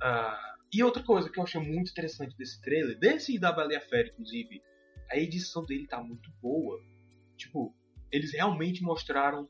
Ah, 0.00 0.54
e 0.72 0.82
outra 0.82 1.02
coisa 1.02 1.30
que 1.30 1.38
eu 1.38 1.44
achei 1.44 1.60
muito 1.60 1.90
interessante 1.90 2.36
desse 2.36 2.60
trailer, 2.60 2.98
desse 2.98 3.34
e 3.34 3.38
da 3.38 3.52
Bela 3.52 3.72
e 3.72 3.76
a 3.76 3.80
Fera, 3.80 4.08
inclusive, 4.08 4.62
a 5.10 5.16
edição 5.16 5.64
dele 5.64 5.86
tá 5.86 6.02
muito 6.02 6.30
boa. 6.40 6.80
Tipo, 7.36 7.74
eles 8.10 8.32
realmente 8.32 8.82
mostraram 8.82 9.48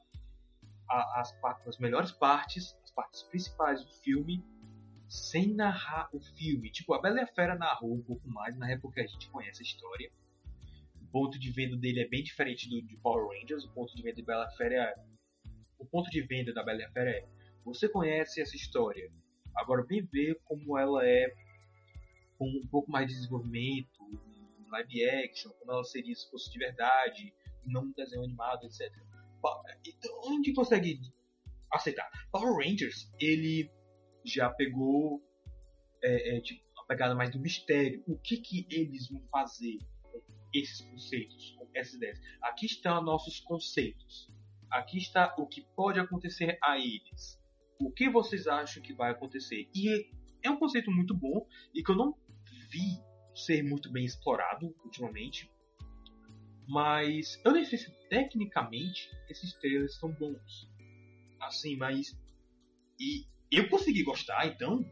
a, 0.88 1.20
as, 1.20 1.34
as 1.66 1.78
melhores 1.78 2.12
partes, 2.12 2.76
as 2.84 2.90
partes 2.90 3.22
principais 3.24 3.84
do 3.84 3.92
filme 4.02 4.44
sem 5.08 5.54
narrar 5.54 6.08
o 6.12 6.20
filme. 6.20 6.70
Tipo, 6.70 6.94
a 6.94 7.00
Bela 7.00 7.20
e 7.20 7.22
a 7.22 7.26
Fera 7.26 7.54
narrou 7.54 7.94
um 7.94 8.02
pouco 8.02 8.28
mais 8.28 8.56
na 8.56 8.70
época 8.70 9.02
a 9.02 9.06
gente 9.06 9.28
conhece 9.30 9.62
a 9.62 9.66
história. 9.66 10.10
O 11.00 11.06
ponto 11.06 11.38
de 11.38 11.50
venda 11.50 11.76
dele 11.76 12.00
é 12.00 12.08
bem 12.08 12.22
diferente 12.22 12.68
do 12.68 12.82
de 12.82 12.96
Power 12.96 13.26
Rangers. 13.28 13.64
O 13.64 13.72
ponto 13.72 13.94
de 13.94 14.02
venda 14.02 14.16
de 14.16 14.22
Bela 14.22 14.44
e 14.44 14.46
a 14.46 14.56
Fera 14.56 14.74
é... 14.74 14.94
O 15.78 15.84
ponto 15.84 16.10
de 16.10 16.22
venda 16.22 16.52
da 16.52 16.62
Bela 16.62 16.80
e 16.80 16.84
a 16.84 16.90
Fera 16.90 17.10
é 17.10 17.26
você 17.64 17.88
conhece 17.88 18.40
essa 18.40 18.54
história. 18.54 19.10
Agora 19.56 19.84
vem 19.84 20.04
ver 20.04 20.38
como 20.44 20.78
ela 20.78 21.04
é 21.06 21.34
com 22.38 22.48
um 22.48 22.66
pouco 22.68 22.90
mais 22.90 23.08
de 23.08 23.14
desenvolvimento, 23.14 24.04
live 24.70 25.04
action, 25.08 25.50
como 25.58 25.72
ela 25.72 25.84
seria 25.84 26.14
se 26.14 26.30
fosse 26.30 26.50
de 26.52 26.58
verdade, 26.58 27.34
não 27.64 27.82
um 27.82 27.92
desenho 27.92 28.22
animado, 28.22 28.64
etc. 28.64 28.92
Então, 29.86 30.20
onde 30.24 30.52
consegue 30.52 31.00
aceitar? 31.72 32.08
Power 32.30 32.54
Rangers, 32.56 33.10
ele 33.20 33.70
já 34.24 34.50
pegou 34.50 35.22
é, 36.02 36.36
é, 36.36 36.40
tipo, 36.40 36.62
a 36.78 36.84
pegada 36.84 37.14
mais 37.14 37.30
do 37.30 37.38
mistério. 37.40 38.02
O 38.06 38.18
que, 38.18 38.38
que 38.38 38.66
eles 38.70 39.08
vão 39.08 39.22
fazer 39.30 39.78
com 40.02 40.20
esses 40.52 40.80
conceitos, 40.80 41.54
com 41.58 41.68
essas 41.74 41.94
ideias? 41.94 42.20
Aqui 42.42 42.66
estão 42.66 43.02
nossos 43.02 43.40
conceitos. 43.40 44.30
Aqui 44.70 44.98
está 44.98 45.34
o 45.38 45.46
que 45.46 45.62
pode 45.74 46.00
acontecer 46.00 46.58
a 46.62 46.78
eles. 46.78 47.40
O 47.80 47.90
que 47.90 48.08
vocês 48.08 48.46
acham 48.46 48.82
que 48.82 48.92
vai 48.92 49.10
acontecer? 49.10 49.68
E 49.74 50.10
é 50.42 50.50
um 50.50 50.58
conceito 50.58 50.90
muito 50.90 51.14
bom 51.14 51.46
e 51.74 51.82
que 51.82 51.90
eu 51.90 51.96
não 51.96 52.14
vi 52.70 53.00
ser 53.34 53.62
muito 53.62 53.90
bem 53.90 54.04
explorado 54.04 54.74
ultimamente. 54.84 55.50
Mas 56.68 57.40
eu 57.44 57.52
nem 57.52 57.64
sei 57.64 57.78
se 57.78 57.90
tecnicamente 58.08 59.10
esses 59.28 59.52
trailers 59.54 59.96
são 59.96 60.10
bons. 60.10 60.68
Assim, 61.40 61.76
mas. 61.76 62.18
E 62.98 63.26
eu 63.52 63.68
consegui 63.68 64.02
gostar, 64.02 64.46
então 64.46 64.84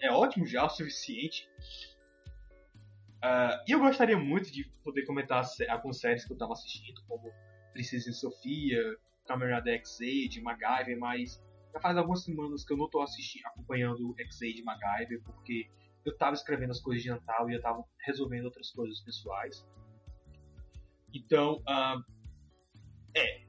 é 0.00 0.10
ótimo 0.10 0.46
já 0.46 0.64
o 0.64 0.70
suficiente. 0.70 1.48
Uh, 3.22 3.54
e 3.68 3.72
eu 3.72 3.78
gostaria 3.78 4.18
muito 4.18 4.50
de 4.50 4.64
poder 4.82 5.04
comentar 5.04 5.44
algumas 5.68 6.00
séries 6.00 6.24
que 6.24 6.32
eu 6.32 6.34
estava 6.34 6.52
assistindo, 6.52 7.02
como 7.06 7.30
Princesa 7.72 8.12
Sofia, 8.12 8.80
Cameron 9.26 9.66
X-Aid, 9.66 10.40
MacGyver, 10.40 10.98
mas 10.98 11.42
já 11.72 11.80
faz 11.80 11.96
algumas 11.96 12.22
semanas 12.22 12.64
que 12.64 12.72
eu 12.72 12.76
não 12.76 12.86
estou 12.86 13.02
assistindo, 13.02 13.46
acompanhando 13.46 14.14
X-Aid 14.18 14.60
e 14.60 14.64
MacGyver, 14.64 15.22
porque 15.22 15.70
eu 16.04 16.12
estava 16.12 16.34
escrevendo 16.34 16.70
as 16.70 16.80
coisas 16.80 17.02
de 17.02 17.10
Natal 17.10 17.48
e 17.48 17.54
eu 17.54 17.58
estava 17.58 17.82
resolvendo 18.04 18.46
outras 18.46 18.70
coisas 18.70 19.00
pessoais. 19.00 19.66
Então, 21.14 21.62
uh, 21.68 22.02
é, 23.16 23.44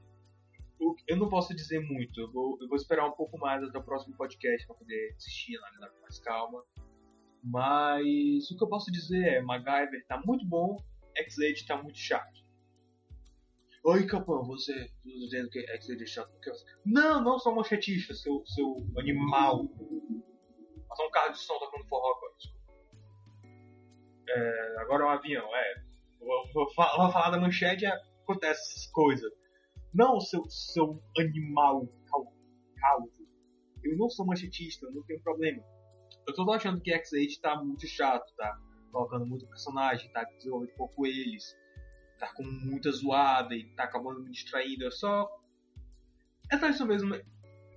eu 1.08 1.16
não 1.16 1.28
posso 1.28 1.54
dizer 1.54 1.80
muito. 1.80 2.20
Eu 2.20 2.30
vou, 2.30 2.58
eu 2.60 2.68
vou 2.68 2.76
esperar 2.76 3.06
um 3.06 3.12
pouco 3.12 3.38
mais 3.38 3.62
até 3.62 3.78
o 3.78 3.82
próximo 3.82 4.16
podcast 4.16 4.66
para 4.66 4.76
poder 4.76 5.14
assistir 5.16 5.56
analisar 5.58 5.88
com 5.90 6.00
mais 6.02 6.18
calma. 6.20 6.64
Mas 7.42 8.50
o 8.50 8.56
que 8.56 8.64
eu 8.64 8.68
posso 8.68 8.90
dizer 8.90 9.34
é: 9.34 9.42
MacGyver 9.42 10.06
tá 10.06 10.20
muito 10.24 10.46
bom, 10.46 10.76
X-Aid 11.16 11.66
tá 11.66 11.82
muito 11.82 11.98
chato. 11.98 12.43
Oi, 13.86 14.06
Capão, 14.06 14.42
você 14.46 14.90
dizendo 15.04 15.50
que 15.50 15.58
é 15.58 15.78
você... 15.78 16.64
Não, 16.86 17.22
não 17.22 17.38
sou 17.38 17.54
machetista, 17.54 18.14
seu, 18.14 18.42
seu 18.46 18.76
animal. 18.96 19.68
Passar 20.88 21.06
um 21.06 21.10
carro 21.10 21.32
de 21.32 21.38
som 21.38 21.58
tocando 21.58 21.86
forró 21.86 22.14
agora. 22.16 22.32
É, 24.26 24.80
agora 24.80 25.04
é 25.04 25.06
um 25.06 25.10
avião, 25.10 25.54
é. 25.54 25.74
Vou, 26.54 26.72
falar, 26.72 27.28
da 27.28 27.38
manchete 27.38 27.84
acontece 27.84 28.72
essas 28.72 28.90
coisas. 28.90 29.30
Não, 29.92 30.18
seu, 30.18 30.42
seu 30.48 31.02
animal 31.18 31.86
calvo. 32.80 33.12
Eu 33.82 33.98
não 33.98 34.08
sou 34.08 34.24
machetista, 34.24 34.90
não 34.92 35.02
tenho 35.02 35.20
problema. 35.20 35.62
Eu 36.26 36.34
tô 36.34 36.50
achando 36.50 36.80
que 36.80 36.90
X8 36.90 37.38
tá 37.38 37.62
muito 37.62 37.86
chato, 37.86 38.34
tá? 38.34 38.58
Colocando 38.90 39.26
muito 39.26 39.46
personagem, 39.46 40.10
tá 40.10 40.24
desenvolvendo 40.38 40.74
pouco 40.74 41.06
eles. 41.06 41.54
Tá 42.18 42.32
com 42.32 42.42
muita 42.42 42.90
zoada 42.90 43.54
e 43.54 43.64
tá 43.74 43.84
acabando 43.84 44.22
me 44.22 44.30
distraindo. 44.30 44.86
É 44.86 44.90
só. 44.90 45.28
É 46.50 46.58
só 46.58 46.68
isso 46.68 46.86
mesmo. 46.86 47.14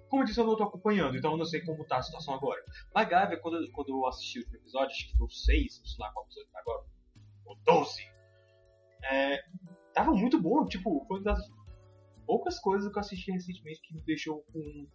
Como 0.09 0.21
eu 0.21 0.25
disse, 0.25 0.39
eu 0.39 0.45
não 0.45 0.55
tô 0.55 0.63
acompanhando, 0.63 1.17
então 1.17 1.31
eu 1.31 1.37
não 1.37 1.45
sei 1.45 1.61
como 1.61 1.85
tá 1.85 1.97
a 1.97 2.01
situação 2.01 2.33
agora. 2.33 2.63
MacGyver, 2.95 3.41
quando, 3.41 3.71
quando 3.71 3.89
eu 3.89 4.07
assisti 4.07 4.39
o 4.39 4.41
último 4.41 4.57
episódio, 4.57 4.91
acho 4.91 5.11
que 5.11 5.17
foi 5.17 5.27
o 5.27 5.29
6, 5.29 5.79
não 5.79 5.85
sei 5.85 5.97
lá 5.99 6.11
qual 6.13 6.25
episódio 6.25 6.49
tá 6.49 6.59
agora, 6.59 6.85
ou 7.45 7.57
12, 7.65 8.09
é, 9.03 9.43
tava 9.93 10.11
muito 10.11 10.41
bom, 10.41 10.65
tipo, 10.65 11.05
foi 11.07 11.19
uma 11.19 11.23
das 11.23 11.39
poucas 12.25 12.59
coisas 12.59 12.91
que 12.91 12.97
eu 12.97 13.01
assisti 13.01 13.31
recentemente 13.31 13.81
que 13.81 13.93
me 13.93 14.01
deixou 14.01 14.43
com, 14.51 14.87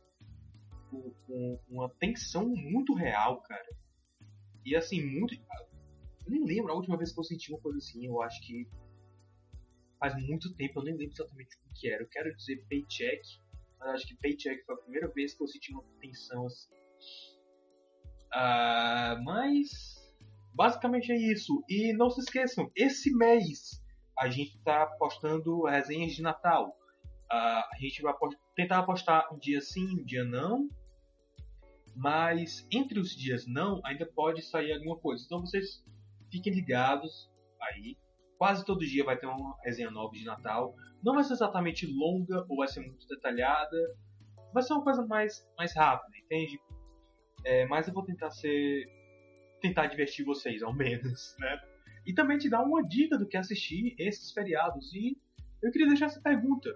com, 0.91 1.15
com 1.27 1.61
uma 1.69 1.89
tensão 1.99 2.47
muito 2.49 2.95
real, 2.95 3.41
cara. 3.43 3.69
E 4.65 4.77
assim, 4.77 5.03
muito. 5.05 5.35
Eu 5.35 6.31
nem 6.31 6.45
lembro 6.45 6.73
a 6.73 6.77
última 6.77 6.97
vez 6.97 7.13
que 7.13 7.19
eu 7.19 7.25
senti 7.25 7.53
uma 7.53 7.61
coisa 7.61 7.79
assim, 7.79 8.07
eu 8.07 8.23
acho 8.23 8.41
que 8.47 8.69
faz 10.03 10.17
muito 10.17 10.53
tempo, 10.57 10.81
eu 10.81 10.85
nem 10.85 10.97
lembro 10.97 11.15
exatamente 11.15 11.57
o 11.57 11.75
que 11.75 11.89
era. 11.89 12.03
Eu 12.03 12.09
quero 12.09 12.35
dizer 12.35 12.67
Paycheck, 12.69 13.23
mas 13.79 13.91
acho 13.91 14.09
que 14.09 14.17
Paycheck 14.17 14.65
foi 14.65 14.75
a 14.75 14.79
primeira 14.79 15.09
vez 15.13 15.33
que 15.33 15.45
eu 15.45 15.47
senti 15.47 15.73
uma 15.73 15.85
tensão 16.01 16.47
assim. 16.47 16.75
Uh, 18.35 19.23
mas 19.23 20.13
basicamente 20.53 21.13
é 21.13 21.17
isso. 21.17 21.63
E 21.69 21.93
não 21.93 22.11
se 22.11 22.21
esqueçam, 22.21 22.69
esse 22.75 23.15
mês 23.15 23.81
a 24.19 24.29
gente 24.29 24.57
está 24.57 24.87
postando 24.87 25.63
resenhas 25.67 26.15
de 26.15 26.23
Natal. 26.23 26.77
Uh, 27.31 27.63
a 27.73 27.77
gente 27.79 28.03
vai 28.03 28.13
tentar 28.57 28.81
apostar 28.81 29.33
um 29.33 29.39
dia 29.39 29.61
sim, 29.61 30.01
um 30.01 30.05
dia 30.05 30.25
não. 30.25 30.69
Mas 31.95 32.67
entre 32.73 32.99
os 32.99 33.15
dias 33.15 33.47
não, 33.47 33.81
ainda 33.85 34.05
pode 34.05 34.43
sair 34.43 34.73
alguma 34.73 34.99
coisa. 34.99 35.23
Então 35.25 35.43
vocês 35.43 35.85
fiquem 36.29 36.53
ligados 36.53 37.31
aí. 37.61 37.97
Quase 38.43 38.65
todo 38.65 38.85
dia 38.85 39.05
vai 39.05 39.17
ter 39.17 39.27
uma 39.27 39.57
resenha 39.63 39.89
nova 39.89 40.13
de 40.13 40.25
Natal. 40.25 40.75
Não 41.01 41.15
vai 41.15 41.23
ser 41.23 41.35
exatamente 41.35 41.87
longa 41.87 42.45
ou 42.49 42.57
vai 42.57 42.67
ser 42.67 42.81
muito 42.81 43.07
detalhada. 43.07 43.97
Vai 44.53 44.65
ser 44.65 44.73
uma 44.73 44.83
coisa 44.83 45.07
mais, 45.07 45.49
mais 45.57 45.73
rápida, 45.77 46.19
entende? 46.19 46.61
É, 47.45 47.67
mas 47.67 47.87
eu 47.87 47.95
vou 47.95 48.05
tentar 48.05 48.33
ser. 48.33 48.85
tentar 49.61 49.87
divertir 49.87 50.25
vocês, 50.25 50.61
ao 50.61 50.75
menos, 50.75 51.37
né? 51.39 51.57
E 52.05 52.13
também 52.13 52.37
te 52.37 52.51
dar 52.51 52.65
uma 52.65 52.83
dica 52.83 53.17
do 53.17 53.29
que 53.29 53.37
assistir 53.37 53.95
esses 53.97 54.33
feriados. 54.33 54.93
E 54.93 55.17
eu 55.63 55.71
queria 55.71 55.87
deixar 55.87 56.07
essa 56.07 56.21
pergunta: 56.21 56.69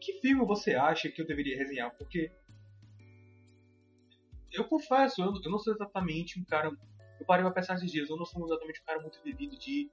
Que 0.00 0.22
filme 0.22 0.42
você 0.46 0.74
acha 0.74 1.10
que 1.10 1.20
eu 1.20 1.26
deveria 1.26 1.58
resenhar? 1.58 1.94
Porque. 1.98 2.32
Eu 4.50 4.64
confesso, 4.64 5.20
eu, 5.20 5.34
eu 5.44 5.50
não 5.50 5.58
sou 5.58 5.74
exatamente 5.74 6.40
um 6.40 6.44
cara. 6.44 6.70
Eu 7.20 7.26
parei 7.26 7.44
pra 7.44 7.52
pensar 7.52 7.74
esses 7.74 7.92
dias, 7.92 8.08
eu 8.08 8.16
não 8.16 8.24
sou 8.24 8.42
exatamente 8.46 8.80
um 8.80 8.84
cara 8.86 9.02
muito 9.02 9.22
vivido 9.22 9.54
de 9.58 9.90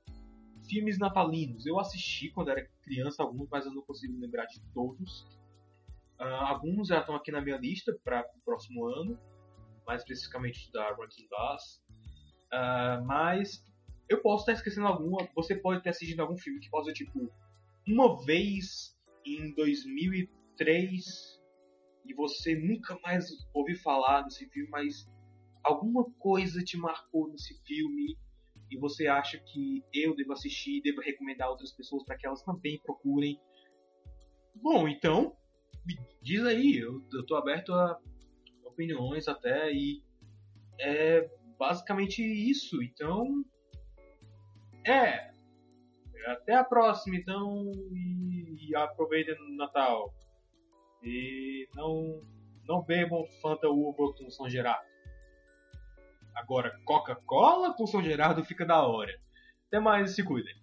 filmes 0.71 0.97
natalinos. 0.97 1.65
Eu 1.65 1.77
assisti 1.77 2.29
quando 2.29 2.49
era 2.49 2.65
criança 2.81 3.21
alguns, 3.21 3.49
mas 3.49 3.65
eu 3.65 3.73
não 3.73 3.81
consigo 3.81 4.17
lembrar 4.17 4.45
de 4.45 4.61
todos. 4.73 5.23
Uh, 6.17 6.45
alguns 6.45 6.87
já 6.87 6.99
estão 7.01 7.13
aqui 7.13 7.29
na 7.29 7.41
minha 7.41 7.57
lista 7.57 7.93
para 8.05 8.25
o 8.37 8.39
próximo 8.45 8.87
ano, 8.87 9.19
mais 9.85 10.01
especificamente 10.01 10.71
da 10.71 10.89
Ranking 10.95 11.27
Bass. 11.29 11.83
Uh, 12.53 13.05
mas 13.05 13.65
eu 14.07 14.21
posso 14.21 14.43
estar 14.43 14.53
esquecendo 14.53 14.87
alguma. 14.87 15.27
Você 15.35 15.55
pode 15.55 15.83
ter 15.83 15.89
assistido 15.89 16.21
algum 16.21 16.37
filme 16.37 16.61
que 16.61 16.69
possa, 16.69 16.93
tipo, 16.93 17.29
uma 17.85 18.23
vez 18.23 18.97
em 19.25 19.53
2003 19.53 21.41
e 22.05 22.13
você 22.13 22.55
nunca 22.55 22.97
mais 23.03 23.29
ouviu 23.53 23.77
falar 23.79 24.21
desse 24.21 24.47
filme, 24.47 24.69
mas 24.69 25.09
alguma 25.63 26.09
coisa 26.17 26.63
te 26.63 26.77
marcou 26.77 27.29
nesse 27.29 27.61
filme 27.65 28.17
e 28.71 28.77
você 28.77 29.07
acha 29.07 29.37
que 29.37 29.83
eu 29.93 30.15
devo 30.15 30.31
assistir 30.31 30.77
e 30.77 30.81
devo 30.81 31.01
recomendar 31.01 31.49
outras 31.49 31.73
pessoas 31.73 32.05
para 32.05 32.17
que 32.17 32.25
elas 32.25 32.41
também 32.41 32.79
procurem. 32.79 33.37
Bom, 34.55 34.87
então, 34.87 35.35
diz 36.21 36.45
aí, 36.45 36.77
eu, 36.77 37.05
eu 37.13 37.25
tô 37.25 37.35
aberto 37.35 37.73
a 37.73 37.99
opiniões 38.63 39.27
até 39.27 39.73
e 39.73 40.01
é 40.79 41.29
basicamente 41.59 42.23
isso. 42.23 42.81
Então, 42.81 43.43
é. 44.87 45.31
Até 46.27 46.53
a 46.53 46.63
próxima, 46.63 47.15
então, 47.17 47.71
e, 47.91 48.69
e 48.69 48.75
aproveitem 48.75 49.35
Natal. 49.57 50.13
E 51.03 51.67
não, 51.75 52.21
não 52.67 52.83
bebam 52.83 53.25
Fanta 53.41 53.67
Uva 53.67 54.13
com 54.13 54.29
São 54.29 54.47
Gerardo. 54.47 54.90
Agora, 56.35 56.79
Coca-Cola 56.85 57.73
com 57.73 57.87
São 57.87 58.03
Gerardo 58.03 58.43
fica 58.43 58.65
da 58.65 58.81
hora. 58.81 59.11
Até 59.67 59.79
mais, 59.79 60.15
se 60.15 60.23
cuidem. 60.23 60.60